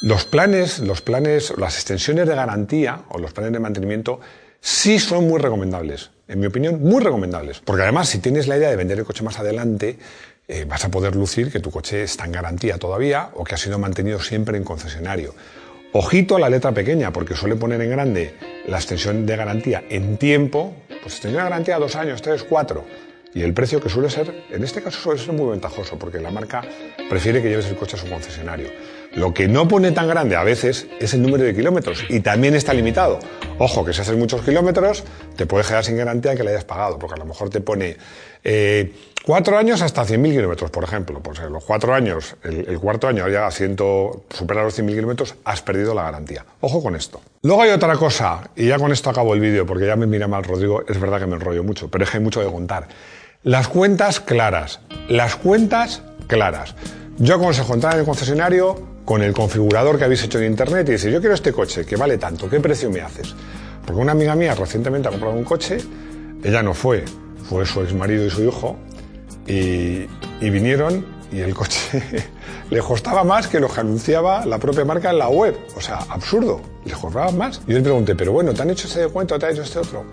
los 0.03 0.25
planes, 0.25 0.79
los 0.79 1.01
planes, 1.01 1.53
las 1.57 1.75
extensiones 1.75 2.27
de 2.27 2.35
garantía 2.35 3.01
o 3.09 3.17
los 3.17 3.33
planes 3.33 3.53
de 3.53 3.59
mantenimiento 3.59 4.19
sí 4.59 4.99
son 4.99 5.27
muy 5.27 5.39
recomendables. 5.39 6.11
En 6.31 6.39
mi 6.39 6.45
opinión, 6.45 6.81
muy 6.81 7.03
recomendables. 7.03 7.59
Porque 7.59 7.83
además, 7.83 8.07
si 8.07 8.19
tienes 8.19 8.47
la 8.47 8.55
idea 8.55 8.69
de 8.69 8.77
vender 8.77 8.97
el 8.97 9.03
coche 9.03 9.21
más 9.21 9.37
adelante, 9.37 9.97
eh, 10.47 10.63
vas 10.65 10.85
a 10.85 10.89
poder 10.89 11.13
lucir 11.13 11.51
que 11.51 11.59
tu 11.59 11.71
coche 11.71 12.03
está 12.03 12.23
en 12.23 12.31
garantía 12.31 12.77
todavía 12.77 13.31
o 13.33 13.43
que 13.43 13.55
ha 13.55 13.57
sido 13.57 13.77
mantenido 13.77 14.17
siempre 14.21 14.57
en 14.57 14.63
concesionario. 14.63 15.35
Ojito 15.91 16.37
a 16.37 16.39
la 16.39 16.49
letra 16.49 16.71
pequeña, 16.71 17.11
porque 17.11 17.35
suele 17.35 17.57
poner 17.57 17.81
en 17.81 17.89
grande 17.89 18.33
la 18.65 18.77
extensión 18.77 19.25
de 19.25 19.35
garantía 19.35 19.83
en 19.89 20.15
tiempo, 20.15 20.73
pues 20.87 21.15
extensión 21.15 21.33
de 21.33 21.49
garantía 21.49 21.77
dos 21.77 21.97
años, 21.97 22.21
tres, 22.21 22.45
cuatro. 22.45 22.85
Y 23.33 23.41
el 23.41 23.53
precio 23.53 23.81
que 23.81 23.89
suele 23.89 24.09
ser, 24.09 24.45
en 24.51 24.63
este 24.63 24.81
caso 24.81 25.01
suele 25.01 25.19
ser 25.19 25.33
muy 25.33 25.51
ventajoso, 25.51 25.99
porque 25.99 26.19
la 26.19 26.31
marca 26.31 26.61
prefiere 27.09 27.41
que 27.41 27.49
lleves 27.49 27.65
el 27.65 27.75
coche 27.75 27.97
a 27.97 27.99
su 27.99 28.07
concesionario. 28.07 28.69
Lo 29.13 29.33
que 29.33 29.49
no 29.49 29.67
pone 29.67 29.91
tan 29.91 30.07
grande 30.07 30.37
a 30.37 30.43
veces 30.43 30.87
es 30.99 31.13
el 31.13 31.21
número 31.21 31.43
de 31.43 31.53
kilómetros 31.53 32.05
y 32.07 32.21
también 32.21 32.55
está 32.55 32.73
limitado. 32.73 33.19
Ojo, 33.57 33.83
que 33.83 33.91
si 33.91 34.01
haces 34.01 34.15
muchos 34.15 34.41
kilómetros, 34.41 35.03
te 35.35 35.45
puede 35.45 35.65
quedar 35.65 35.83
sin 35.83 35.97
garantía 35.97 36.33
que 36.35 36.43
le 36.43 36.51
hayas 36.51 36.63
pagado, 36.63 36.97
porque 36.97 37.15
a 37.15 37.17
lo 37.17 37.25
mejor 37.25 37.49
te 37.49 37.59
pone 37.59 37.97
eh, 38.43 38.93
cuatro 39.25 39.57
años 39.57 39.81
hasta 39.81 40.03
100.000 40.03 40.31
kilómetros, 40.31 40.71
por 40.71 40.85
ejemplo. 40.85 41.19
Pues 41.21 41.39
en 41.39 41.51
los 41.51 41.63
cuatro 41.65 41.93
años, 41.93 42.37
el, 42.43 42.79
cuarto 42.79 43.09
año 43.09 43.27
ya 43.27 43.51
siento 43.51 44.23
superar 44.29 44.63
los 44.63 44.79
100.000 44.79 44.95
kilómetros, 44.95 45.35
has 45.43 45.61
perdido 45.61 45.93
la 45.93 46.03
garantía. 46.03 46.45
Ojo 46.61 46.81
con 46.81 46.95
esto. 46.95 47.19
Luego 47.41 47.63
hay 47.63 47.71
otra 47.71 47.95
cosa, 47.97 48.49
y 48.55 48.67
ya 48.67 48.79
con 48.79 48.93
esto 48.93 49.09
acabo 49.09 49.33
el 49.33 49.41
vídeo, 49.41 49.65
porque 49.65 49.85
ya 49.85 49.97
me 49.97 50.07
mira 50.07 50.29
mal 50.29 50.45
Rodrigo, 50.45 50.83
es 50.87 50.99
verdad 50.99 51.19
que 51.19 51.25
me 51.27 51.35
enrollo 51.35 51.65
mucho, 51.65 51.89
pero 51.89 52.05
es 52.05 52.09
que 52.09 52.17
hay 52.17 52.23
mucho 52.23 52.39
que 52.39 52.49
contar. 52.49 52.87
Las 53.43 53.67
cuentas 53.67 54.21
claras. 54.21 54.79
Las 55.09 55.35
cuentas 55.35 56.01
claras. 56.27 56.75
Yo 57.17 57.35
aconsejo 57.35 57.73
entrar 57.73 57.93
en 57.93 57.99
el 57.99 58.05
concesionario 58.05 58.90
con 59.11 59.21
el 59.21 59.33
configurador 59.33 59.97
que 59.97 60.05
habéis 60.05 60.23
hecho 60.23 60.39
en 60.39 60.45
internet 60.45 60.87
y 60.87 60.93
decir, 60.93 61.11
yo 61.11 61.19
quiero 61.19 61.35
este 61.35 61.51
coche, 61.51 61.85
que 61.85 61.97
vale 61.97 62.17
tanto, 62.17 62.49
¿qué 62.49 62.61
precio 62.61 62.89
me 62.89 63.01
haces? 63.01 63.35
Porque 63.85 64.01
una 64.01 64.13
amiga 64.13 64.35
mía 64.35 64.55
recientemente 64.55 65.09
ha 65.09 65.11
comprado 65.11 65.35
un 65.35 65.43
coche, 65.43 65.79
ella 66.41 66.63
no 66.63 66.73
fue, 66.73 67.03
fue 67.49 67.65
su 67.65 67.81
ex 67.81 67.93
marido 67.93 68.25
y 68.25 68.29
su 68.29 68.41
hijo, 68.41 68.77
y, 69.45 70.07
vinieron 70.39 71.05
y 71.29 71.41
el 71.41 71.53
coche 71.53 72.01
le 72.69 72.79
costaba 72.79 73.25
más 73.25 73.49
que 73.49 73.59
lo 73.59 73.67
que 73.67 73.81
anunciaba 73.81 74.45
la 74.45 74.57
propia 74.59 74.85
marca 74.85 75.09
en 75.09 75.17
la 75.17 75.27
web. 75.27 75.57
O 75.75 75.81
sea, 75.81 75.97
absurdo, 76.07 76.61
le 76.85 76.93
costaba 76.93 77.31
más. 77.31 77.61
Y 77.67 77.71
yo 77.71 77.79
le 77.79 77.83
pregunté, 77.83 78.15
pero 78.15 78.31
bueno, 78.31 78.53
¿te 78.53 78.61
han 78.61 78.69
hecho 78.69 78.87
ese 78.87 79.01
descuento? 79.01 79.37
¿Te 79.37 79.45
ha 79.45 79.51
hecho 79.51 79.63
este 79.63 79.79
otro? 79.79 80.05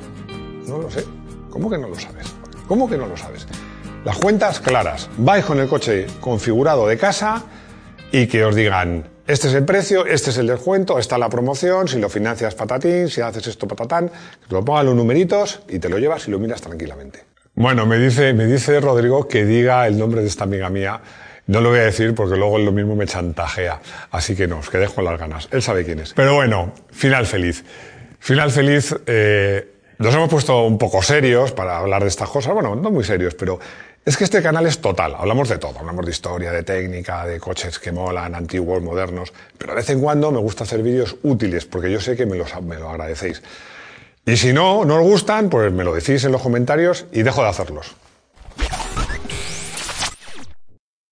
No 0.67 0.79
lo 0.79 0.91
sé. 0.91 1.05
¿Cómo 1.51 1.71
que 1.71 1.79
no 1.79 1.89
lo 1.89 1.95
sabes? 1.95 2.35
¿Cómo 2.67 2.91
que 2.91 2.97
no 2.97 3.07
lo 3.07 3.17
sabes? 3.17 3.47
Las 4.05 4.19
cuentas 4.19 4.59
claras. 4.59 5.09
Vais 5.19 5.45
con 5.45 5.61
el 5.61 5.69
coche 5.69 6.09
configurado 6.21 6.89
de 6.89 6.99
casa 6.99 7.45
y 8.13 8.27
que 8.27 8.45
os 8.45 8.55
digan, 8.55 9.09
este 9.27 9.49
es 9.49 9.55
el 9.55 9.65
precio, 9.65 10.07
este 10.07 10.31
es 10.31 10.39
el 10.39 10.47
descuento, 10.47 10.99
esta 10.99 11.17
es 11.17 11.21
la 11.21 11.29
promoción, 11.29 11.87
si 11.89 11.99
lo 11.99 12.09
financias 12.09 12.55
patatín, 12.55 13.09
si 13.09 13.21
haces 13.21 13.47
esto 13.47 13.69
patatán, 13.69 14.09
que 14.09 14.49
te 14.49 14.55
lo 14.55 14.65
pongan 14.65 14.87
los 14.87 14.95
numeritos 14.95 15.61
y 15.69 15.79
te 15.79 15.89
lo 15.89 15.99
llevas 15.99 16.27
y 16.29 16.31
lo 16.31 16.39
miras 16.39 16.63
tranquilamente. 16.63 17.25
Bueno, 17.55 17.87
me 17.87 17.99
dice, 17.99 18.33
me 18.35 18.47
dice 18.47 18.81
Rodrigo 18.81 19.27
que 19.27 19.45
diga 19.45 19.87
el 19.87 19.99
nombre 19.99 20.23
de 20.23 20.29
esta 20.29 20.45
amiga 20.45 20.71
mía. 20.71 21.01
No 21.47 21.61
lo 21.61 21.71
voy 21.71 21.81
a 21.81 21.85
decir 21.85 22.15
porque 22.15 22.37
luego 22.37 22.59
lo 22.59 22.73
mismo 22.73 22.95
me 22.95 23.07
chantajea. 23.07 23.81
Así 24.11 24.37
que 24.37 24.47
no, 24.47 24.59
os 24.59 24.71
quedé 24.71 24.87
con 24.87 25.05
las 25.05 25.19
ganas. 25.19 25.49
Él 25.51 25.61
sabe 25.61 25.85
quién 25.85 25.99
es. 25.99 26.13
Pero 26.15 26.35
bueno, 26.35 26.73
final 26.91 27.27
feliz. 27.27 27.65
Final 28.21 28.51
feliz. 28.51 28.95
Eh, 29.07 29.73
nos 29.99 30.15
hemos 30.15 30.29
puesto 30.29 30.65
un 30.65 30.79
poco 30.79 31.03
serios 31.03 31.51
para 31.51 31.79
hablar 31.79 32.03
de 32.03 32.09
estas 32.09 32.29
cosas. 32.29 32.55
Bueno, 32.55 32.77
no 32.77 32.91
muy 32.91 33.03
serios, 33.03 33.35
pero 33.35 33.59
es 34.09 34.17
que 34.17 34.25
este 34.25 34.43
canal 34.43 34.65
es 34.67 34.81
total, 34.81 35.15
hablamos 35.17 35.51
de 35.51 35.59
todo, 35.59 35.79
hablamos 35.79 36.07
de 36.07 36.13
historia, 36.13 36.51
de 36.51 36.63
técnica, 36.63 37.27
de 37.27 37.39
coches 37.39 37.79
que 37.79 37.93
molan, 37.93 38.35
antiguos, 38.35 38.83
modernos, 38.83 39.35
pero 39.59 39.73
de 39.73 39.77
vez 39.77 39.91
en 39.91 40.01
cuando 40.01 40.33
me 40.33 40.39
gusta 40.39 40.65
hacer 40.65 40.83
vídeos 40.83 41.17
útiles 41.23 41.67
porque 41.67 41.93
yo 41.93 42.01
sé 42.01 42.17
que 42.17 42.25
me, 42.25 42.39
los, 42.39 42.51
me 42.63 42.77
lo 42.77 42.89
agradecéis. 42.89 43.43
Y 44.25 44.39
si 44.39 44.55
no, 44.55 44.87
no 44.87 44.97
os 44.97 45.03
gustan, 45.03 45.51
pues 45.51 45.71
me 45.75 45.85
lo 45.85 45.95
decís 45.95 46.25
en 46.25 46.33
los 46.33 46.41
comentarios 46.41 47.05
y 47.13 47.23
dejo 47.23 47.43
de 47.43 47.49
hacerlos. 47.49 47.97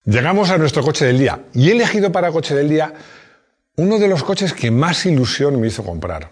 Llegamos 0.05 0.49
a 0.49 0.57
nuestro 0.57 0.83
coche 0.83 1.05
del 1.05 1.19
día 1.19 1.41
y 1.53 1.69
he 1.69 1.73
elegido 1.73 2.11
para 2.11 2.33
coche 2.33 2.55
del 2.55 2.71
día 2.71 2.95
uno 3.77 3.99
de 3.99 4.09
los 4.09 4.25
coches 4.25 4.55
que 4.55 4.71
más 4.71 5.05
ilusión 5.05 5.61
me 5.61 5.67
hizo 5.67 5.85
comprar. 5.85 6.31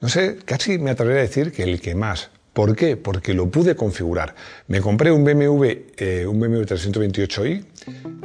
No 0.00 0.08
sé, 0.08 0.38
casi 0.46 0.78
me 0.78 0.92
atrevería 0.92 1.20
a 1.20 1.26
decir 1.26 1.52
que 1.52 1.64
el 1.64 1.78
que 1.78 1.94
más. 1.94 2.30
¿Por 2.58 2.74
qué? 2.74 2.96
Porque 2.96 3.34
lo 3.34 3.48
pude 3.48 3.76
configurar. 3.76 4.34
Me 4.66 4.80
compré 4.80 5.12
un 5.12 5.22
BMW, 5.22 5.64
eh, 5.96 6.26
un 6.26 6.40
BMW 6.40 6.62
328i, 6.62 7.64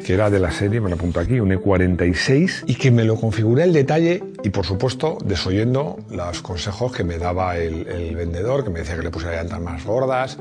que 0.03 0.11
era 0.11 0.31
de 0.31 0.39
la 0.39 0.49
serie, 0.49 0.81
me 0.81 0.89
lo 0.89 0.95
apunto 0.95 1.19
aquí, 1.19 1.39
un 1.39 1.51
E46, 1.51 2.63
y 2.65 2.73
que 2.73 2.89
me 2.89 3.03
lo 3.03 3.15
configuré 3.15 3.61
al 3.61 3.73
detalle 3.73 4.23
y, 4.43 4.49
por 4.49 4.65
supuesto, 4.65 5.19
desoyendo 5.23 5.99
los 6.09 6.41
consejos 6.41 6.91
que 6.91 7.03
me 7.03 7.19
daba 7.19 7.57
el, 7.57 8.15
vendedor, 8.15 8.63
que 8.63 8.71
me 8.71 8.79
decía 8.79 8.95
que 8.95 9.03
le 9.03 9.11
pusiera 9.11 9.35
llantas 9.35 9.61
más 9.61 9.85
gordas, 9.85 10.39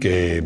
que 0.00 0.42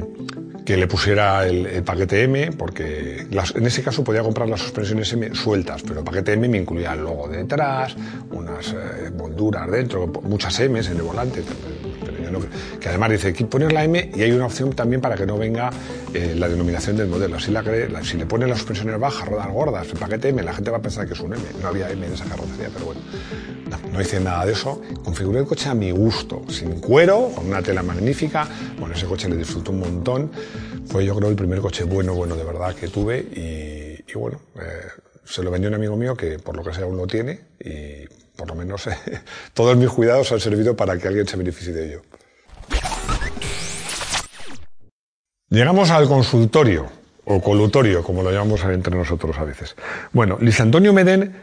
que 0.65 0.77
le 0.77 0.87
pusiera 0.87 1.47
el, 1.49 1.83
paquete 1.83 2.23
M, 2.23 2.53
porque 2.53 3.27
en 3.29 3.67
ese 3.67 3.83
caso 3.83 4.05
podía 4.05 4.23
comprar 4.23 4.49
las 4.49 4.61
suspensiones 4.61 5.13
M 5.13 5.35
sueltas, 5.35 5.83
pero 5.83 5.99
el 6.01 6.05
paquete 6.05 6.35
M 6.35 6.49
me 6.49 6.59
incluía 6.59 6.93
el 6.93 7.01
logo 7.01 7.27
detrás, 7.27 7.97
unas 8.31 8.73
eh, 8.73 9.11
molduras 9.17 9.69
dentro, 9.69 10.07
muchas 10.07 10.61
M's 10.61 10.89
en 10.89 10.99
el 10.99 11.03
volante, 11.03 11.43
que 12.81 12.89
además 12.89 13.11
dice 13.11 13.33
que 13.33 13.45
poner 13.45 13.73
la 13.73 13.85
M 13.85 14.11
y 14.15 14.23
hay 14.23 14.33
una 14.33 14.47
opción 14.47 14.73
también 14.73 15.01
para 15.01 15.17
que 15.17 15.27
no 15.27 15.39
venga 15.39 15.71
eh, 16.15 16.35
la 16.37 16.49
denominación 16.49 16.97
del 16.97 17.09
modelo. 17.09 17.37
Así 17.37 17.51
la, 17.51 17.63
si 18.03 18.17
le 18.17 18.27
pones 18.27 18.49
las 18.49 18.59
suspensiones 18.59 18.99
bajas, 18.99 19.29
rodas 19.29 19.49
gordas, 19.49 19.89
el 19.89 19.99
paquete 19.99 20.29
M, 20.29 20.43
la 20.43 20.53
gente 20.53 20.71
va 20.71 20.79
a 20.79 20.83
pensar 20.83 21.07
que 21.07 21.15
es 21.15 21.21
un 21.21 21.35
M. 21.35 21.43
No 21.61 21.69
había 21.69 21.91
M 21.91 22.07
en 22.07 22.13
esa 22.13 22.25
carrocería, 22.25 22.71
pero 22.73 22.87
bueno, 22.87 23.01
no, 23.69 23.93
no 23.93 24.01
hice 24.01 24.21
nada 24.21 24.47
de 24.47 24.53
eso. 24.53 24.81
Configuré 25.05 25.41
el 25.41 25.47
coche 25.47 25.69
a 25.69 25.75
mi 25.75 25.91
gusto, 25.91 26.43
sin 26.49 26.81
cuero, 26.81 27.31
con 27.35 27.47
una 27.47 27.63
tela 27.63 27.83
magnífica. 27.83 28.47
Bueno, 28.79 28.95
ese 28.95 29.07
coche 29.07 29.29
le 29.29 29.37
disfruto 29.37 29.73
un 29.73 29.81
montón. 29.81 30.31
Fue 30.87 31.05
yo 31.05 31.15
creo 31.17 31.29
el 31.29 31.37
primer 31.37 31.61
coche 31.61 31.85
bueno, 31.85 32.15
bueno 32.15 32.37
de 32.37 32.45
verdad 32.45 32.75
que 32.75 32.89
tuve 32.89 33.19
y, 33.21 34.15
bueno, 34.15 34.41
eh, 34.57 34.89
se 35.25 35.43
lo 35.43 35.51
vendió 35.51 35.69
un 35.69 35.77
amigo 35.77 35.97
mío 35.97 36.17
que 36.17 36.39
por 36.39 36.57
lo 36.57 36.65
que 36.65 36.75
sea 36.75 36.85
aún 36.85 36.97
lo 36.97 37.07
tiene 37.07 37.41
y 37.61 38.07
por 38.37 38.49
lo 38.49 38.55
menos 38.55 38.89
todos 39.55 39.77
mis 39.77 39.89
cuidados 39.89 40.33
han 40.33 40.41
servido 40.41 40.75
para 40.75 40.99
que 40.99 41.07
alguien 41.07 41.29
se 41.29 41.37
beneficie 41.37 41.73
de 41.73 41.87
ello. 41.87 42.03
Llegamos 45.53 45.91
al 45.91 46.07
consultorio, 46.07 46.87
o 47.25 47.41
colutorio, 47.41 48.05
como 48.05 48.23
lo 48.23 48.31
llamamos 48.31 48.63
entre 48.67 48.97
nosotros 48.97 49.37
a 49.37 49.43
veces. 49.43 49.75
Bueno, 50.13 50.39
Luis 50.41 50.61
Antonio 50.61 50.93
Medén 50.93 51.35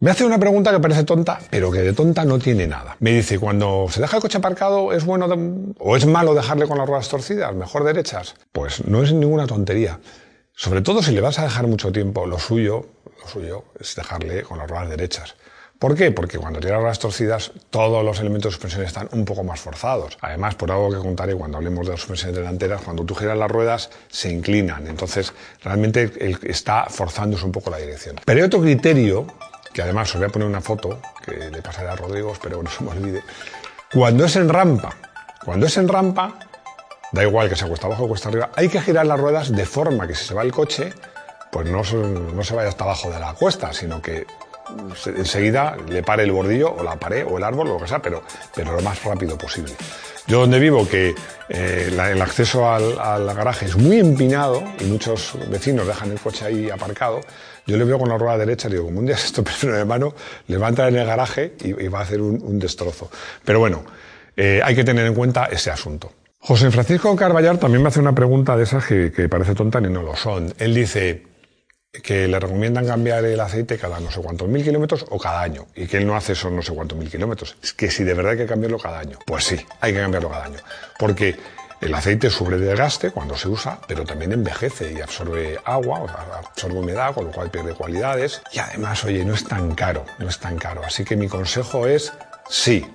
me 0.00 0.10
hace 0.10 0.26
una 0.26 0.38
pregunta 0.38 0.70
que 0.70 0.80
parece 0.80 1.04
tonta, 1.04 1.40
pero 1.48 1.72
que 1.72 1.78
de 1.78 1.94
tonta 1.94 2.26
no 2.26 2.38
tiene 2.38 2.66
nada. 2.66 2.94
Me 3.00 3.12
dice, 3.12 3.38
cuando 3.38 3.86
se 3.88 4.02
deja 4.02 4.18
el 4.18 4.22
coche 4.22 4.36
aparcado, 4.36 4.92
¿es 4.92 5.06
bueno 5.06 5.28
o 5.78 5.96
es 5.96 6.04
malo 6.04 6.34
dejarle 6.34 6.68
con 6.68 6.76
las 6.76 6.86
ruedas 6.86 7.08
torcidas, 7.08 7.54
mejor 7.54 7.84
derechas? 7.84 8.34
Pues 8.52 8.84
no 8.84 9.02
es 9.02 9.14
ninguna 9.14 9.46
tontería. 9.46 9.98
Sobre 10.54 10.82
todo 10.82 11.02
si 11.02 11.12
le 11.12 11.22
vas 11.22 11.38
a 11.38 11.44
dejar 11.44 11.66
mucho 11.66 11.90
tiempo, 11.90 12.26
lo 12.26 12.38
suyo, 12.38 12.84
lo 13.18 13.28
suyo 13.28 13.64
es 13.80 13.94
dejarle 13.94 14.42
con 14.42 14.58
las 14.58 14.68
ruedas 14.68 14.90
derechas. 14.90 15.36
¿Por 15.82 15.96
qué? 15.96 16.12
Porque 16.12 16.38
cuando 16.38 16.60
tiene 16.60 16.80
las 16.80 17.00
torcidas, 17.00 17.50
todos 17.70 18.04
los 18.04 18.20
elementos 18.20 18.50
de 18.50 18.52
suspensión 18.52 18.84
están 18.84 19.08
un 19.10 19.24
poco 19.24 19.42
más 19.42 19.58
forzados. 19.58 20.16
Además, 20.20 20.54
por 20.54 20.70
algo 20.70 20.88
que 20.92 20.98
contaré 20.98 21.34
cuando 21.34 21.56
hablemos 21.56 21.84
de 21.84 21.90
las 21.90 22.00
suspensiones 22.02 22.36
delanteras, 22.36 22.82
cuando 22.82 23.04
tú 23.04 23.16
giras 23.16 23.36
las 23.36 23.50
ruedas, 23.50 23.90
se 24.08 24.30
inclinan. 24.30 24.86
Entonces, 24.86 25.34
realmente 25.64 26.38
está 26.44 26.84
forzándose 26.88 27.44
un 27.44 27.50
poco 27.50 27.68
la 27.70 27.78
dirección. 27.78 28.14
Pero 28.24 28.38
hay 28.38 28.44
otro 28.44 28.60
criterio, 28.60 29.26
que 29.72 29.82
además 29.82 30.08
os 30.14 30.20
voy 30.20 30.28
a 30.28 30.28
poner 30.28 30.46
una 30.46 30.60
foto, 30.60 31.00
que 31.24 31.50
le 31.50 31.60
pasaré 31.62 31.88
a 31.88 31.96
Rodrigo, 31.96 32.32
espero 32.32 32.58
que 32.58 32.62
no 32.62 32.70
se 32.70 32.84
me 32.84 32.90
olvide. 32.90 33.24
Cuando 33.92 34.26
es 34.26 34.36
en 34.36 34.48
rampa, 34.48 34.96
cuando 35.44 35.66
es 35.66 35.76
en 35.78 35.88
rampa, 35.88 36.38
da 37.10 37.24
igual 37.24 37.48
que 37.48 37.56
se 37.56 37.66
cuesta 37.66 37.88
abajo 37.88 38.04
o 38.04 38.08
cuesta 38.08 38.28
arriba, 38.28 38.52
hay 38.54 38.68
que 38.68 38.80
girar 38.80 39.04
las 39.04 39.18
ruedas 39.18 39.50
de 39.50 39.66
forma 39.66 40.06
que 40.06 40.14
si 40.14 40.26
se 40.26 40.34
va 40.34 40.42
el 40.42 40.52
coche, 40.52 40.92
pues 41.50 41.66
no, 41.66 41.82
no 41.82 42.44
se 42.44 42.54
vaya 42.54 42.68
hasta 42.68 42.84
abajo 42.84 43.10
de 43.10 43.18
la 43.18 43.34
cuesta, 43.34 43.72
sino 43.72 44.00
que 44.00 44.24
enseguida 45.06 45.76
le 45.88 46.02
pare 46.02 46.22
el 46.24 46.32
bordillo 46.32 46.72
o 46.72 46.82
la 46.82 46.96
pared 46.96 47.26
o 47.28 47.38
el 47.38 47.44
árbol 47.44 47.68
o 47.68 47.74
lo 47.74 47.80
que 47.80 47.88
sea, 47.88 48.00
pero, 48.00 48.22
pero 48.54 48.72
lo 48.72 48.82
más 48.82 49.02
rápido 49.04 49.36
posible. 49.38 49.72
Yo 50.26 50.40
donde 50.40 50.60
vivo, 50.60 50.88
que 50.88 51.14
eh, 51.48 51.88
el 51.90 52.22
acceso 52.22 52.70
al, 52.70 52.94
garaje 53.34 53.66
es 53.66 53.76
muy 53.76 53.98
empinado 53.98 54.62
y 54.78 54.84
muchos 54.84 55.36
vecinos 55.50 55.86
dejan 55.86 56.12
el 56.12 56.20
coche 56.20 56.44
ahí 56.44 56.70
aparcado, 56.70 57.20
yo 57.66 57.76
le 57.76 57.84
veo 57.84 57.98
con 57.98 58.08
la 58.08 58.16
rueda 58.16 58.38
derecha 58.38 58.68
y 58.68 58.72
digo, 58.72 58.84
como 58.84 59.00
un 59.00 59.06
día 59.06 59.16
esto 59.16 59.44
freno 59.44 59.76
de 59.76 59.84
mano, 59.84 60.14
le 60.46 60.58
va 60.58 60.66
a 60.66 60.68
entrar 60.70 60.88
en 60.88 60.96
el 60.96 61.06
garaje 61.06 61.54
y, 61.62 61.88
va 61.88 62.00
a 62.00 62.02
hacer 62.02 62.20
un, 62.20 62.58
destrozo. 62.58 63.10
Pero 63.44 63.58
bueno, 63.58 63.84
eh, 64.36 64.60
hay 64.64 64.74
que 64.74 64.84
tener 64.84 65.06
en 65.06 65.14
cuenta 65.14 65.46
ese 65.46 65.70
asunto. 65.70 66.12
José 66.38 66.70
Francisco 66.70 67.14
Carballar 67.14 67.58
también 67.58 67.82
me 67.82 67.88
hace 67.88 68.00
una 68.00 68.14
pregunta 68.14 68.56
de 68.56 68.64
esas 68.64 68.84
que, 68.84 69.12
que 69.12 69.28
parece 69.28 69.54
tonta 69.54 69.80
ni 69.80 69.92
no 69.92 70.02
lo 70.02 70.16
son. 70.16 70.52
Él 70.58 70.74
dice, 70.74 71.22
que 72.00 72.26
le 72.26 72.40
recomiendan 72.40 72.86
cambiar 72.86 73.22
el 73.26 73.38
aceite 73.38 73.76
cada 73.76 74.00
no 74.00 74.10
sé 74.10 74.22
cuántos 74.22 74.48
mil 74.48 74.64
kilómetros 74.64 75.04
o 75.10 75.18
cada 75.18 75.42
año, 75.42 75.66
y 75.74 75.86
que 75.86 75.98
él 75.98 76.06
no 76.06 76.16
hace 76.16 76.32
esos 76.32 76.50
no 76.50 76.62
sé 76.62 76.72
cuántos 76.72 76.96
mil 76.96 77.10
kilómetros. 77.10 77.56
Es 77.62 77.74
que 77.74 77.90
si 77.90 78.02
de 78.02 78.14
verdad 78.14 78.32
hay 78.32 78.38
que 78.38 78.46
cambiarlo 78.46 78.78
cada 78.78 78.98
año, 78.98 79.18
pues 79.26 79.44
sí, 79.44 79.66
hay 79.80 79.92
que 79.92 80.00
cambiarlo 80.00 80.30
cada 80.30 80.46
año. 80.46 80.58
Porque 80.98 81.36
el 81.82 81.92
aceite 81.92 82.30
sufre 82.30 82.56
desgaste 82.56 83.10
cuando 83.10 83.36
se 83.36 83.48
usa, 83.48 83.78
pero 83.86 84.04
también 84.04 84.32
envejece 84.32 84.92
y 84.92 85.02
absorbe 85.02 85.58
agua, 85.66 86.06
absorbe 86.38 86.78
humedad, 86.78 87.12
con 87.12 87.26
lo 87.26 87.30
cual 87.30 87.50
pierde 87.50 87.74
cualidades. 87.74 88.40
Y 88.52 88.60
además, 88.60 89.04
oye, 89.04 89.22
no 89.24 89.34
es 89.34 89.44
tan 89.44 89.74
caro, 89.74 90.06
no 90.18 90.28
es 90.28 90.38
tan 90.38 90.56
caro. 90.56 90.82
Así 90.84 91.04
que 91.04 91.16
mi 91.16 91.28
consejo 91.28 91.86
es, 91.86 92.12
sí, 92.48 92.86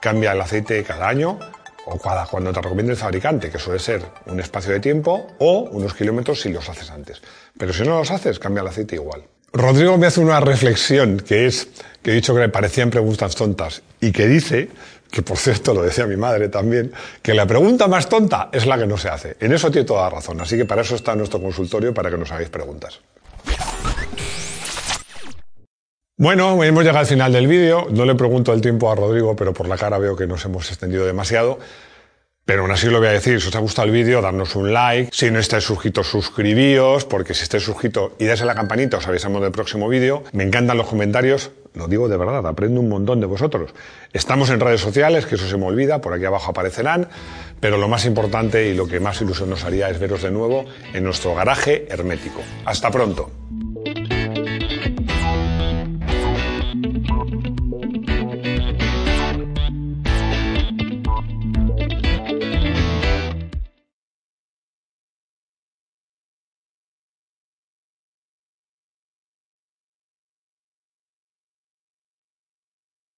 cambia 0.00 0.32
el 0.32 0.40
aceite 0.40 0.82
cada 0.82 1.08
año, 1.08 1.38
o 1.86 1.98
cuando 1.98 2.52
te 2.52 2.60
recomiende 2.60 2.92
el 2.92 2.98
fabricante, 2.98 3.50
que 3.50 3.58
suele 3.58 3.78
ser 3.78 4.02
un 4.26 4.40
espacio 4.40 4.72
de 4.72 4.80
tiempo 4.80 5.28
o 5.38 5.68
unos 5.72 5.94
kilómetros 5.94 6.40
si 6.40 6.50
los 6.50 6.68
haces 6.68 6.90
antes. 6.90 7.20
Pero 7.56 7.72
si 7.72 7.82
no 7.82 7.98
los 7.98 8.10
haces, 8.10 8.38
cambia 8.38 8.62
el 8.62 8.68
aceite 8.68 8.96
igual. 8.96 9.22
Rodrigo 9.52 9.98
me 9.98 10.06
hace 10.06 10.20
una 10.20 10.38
reflexión 10.38 11.18
que 11.18 11.46
es, 11.46 11.68
que 12.02 12.12
he 12.12 12.14
dicho 12.14 12.34
que 12.34 12.40
le 12.40 12.48
parecían 12.48 12.90
preguntas 12.90 13.34
tontas 13.34 13.82
y 14.00 14.12
que 14.12 14.28
dice, 14.28 14.68
que 15.10 15.22
por 15.22 15.36
cierto 15.38 15.74
lo 15.74 15.82
decía 15.82 16.06
mi 16.06 16.16
madre 16.16 16.48
también, 16.48 16.92
que 17.20 17.34
la 17.34 17.46
pregunta 17.46 17.88
más 17.88 18.08
tonta 18.08 18.48
es 18.52 18.66
la 18.66 18.78
que 18.78 18.86
no 18.86 18.96
se 18.96 19.08
hace. 19.08 19.36
En 19.40 19.52
eso 19.52 19.70
tiene 19.70 19.86
toda 19.86 20.08
razón, 20.08 20.40
así 20.40 20.56
que 20.56 20.64
para 20.64 20.82
eso 20.82 20.94
está 20.94 21.16
nuestro 21.16 21.42
consultorio, 21.42 21.92
para 21.92 22.10
que 22.10 22.16
nos 22.16 22.30
hagáis 22.30 22.48
preguntas. 22.48 23.00
Bueno, 26.20 26.62
hemos 26.62 26.84
llegado 26.84 26.98
al 26.98 27.06
final 27.06 27.32
del 27.32 27.46
vídeo. 27.46 27.86
No 27.90 28.04
le 28.04 28.14
pregunto 28.14 28.52
el 28.52 28.60
tiempo 28.60 28.92
a 28.92 28.94
Rodrigo, 28.94 29.34
pero 29.34 29.54
por 29.54 29.66
la 29.66 29.78
cara 29.78 29.96
veo 29.96 30.16
que 30.16 30.26
nos 30.26 30.44
hemos 30.44 30.68
extendido 30.68 31.06
demasiado. 31.06 31.58
Pero 32.44 32.60
aún 32.60 32.70
así 32.70 32.88
lo 32.88 32.98
voy 32.98 33.08
a 33.08 33.12
decir, 33.12 33.40
si 33.40 33.48
os 33.48 33.56
ha 33.56 33.58
gustado 33.60 33.86
el 33.86 33.92
vídeo, 33.94 34.20
darnos 34.20 34.54
un 34.54 34.70
like. 34.70 35.08
Si 35.14 35.30
no 35.30 35.38
estáis 35.38 35.64
suscritos, 35.64 36.08
suscribíos, 36.08 37.06
porque 37.06 37.32
si 37.32 37.44
estáis 37.44 37.62
suscritos 37.62 38.12
y 38.18 38.26
dais 38.26 38.42
a 38.42 38.44
la 38.44 38.54
campanita, 38.54 38.98
os 38.98 39.08
avisamos 39.08 39.40
del 39.40 39.50
próximo 39.50 39.88
vídeo. 39.88 40.22
Me 40.32 40.44
encantan 40.44 40.76
los 40.76 40.88
comentarios, 40.88 41.52
lo 41.72 41.88
digo 41.88 42.06
de 42.06 42.18
verdad, 42.18 42.46
aprendo 42.46 42.82
un 42.82 42.90
montón 42.90 43.18
de 43.20 43.26
vosotros. 43.26 43.70
Estamos 44.12 44.50
en 44.50 44.60
redes 44.60 44.82
sociales, 44.82 45.24
que 45.24 45.36
eso 45.36 45.48
se 45.48 45.56
me 45.56 45.64
olvida, 45.64 46.02
por 46.02 46.12
aquí 46.12 46.26
abajo 46.26 46.50
aparecerán. 46.50 47.08
Pero 47.60 47.78
lo 47.78 47.88
más 47.88 48.04
importante 48.04 48.68
y 48.68 48.74
lo 48.74 48.86
que 48.86 49.00
más 49.00 49.22
ilusión 49.22 49.48
nos 49.48 49.64
haría 49.64 49.88
es 49.88 49.98
veros 49.98 50.20
de 50.20 50.30
nuevo 50.30 50.66
en 50.92 51.02
nuestro 51.02 51.34
garaje 51.34 51.86
hermético. 51.88 52.42
Hasta 52.66 52.90
pronto. 52.90 53.30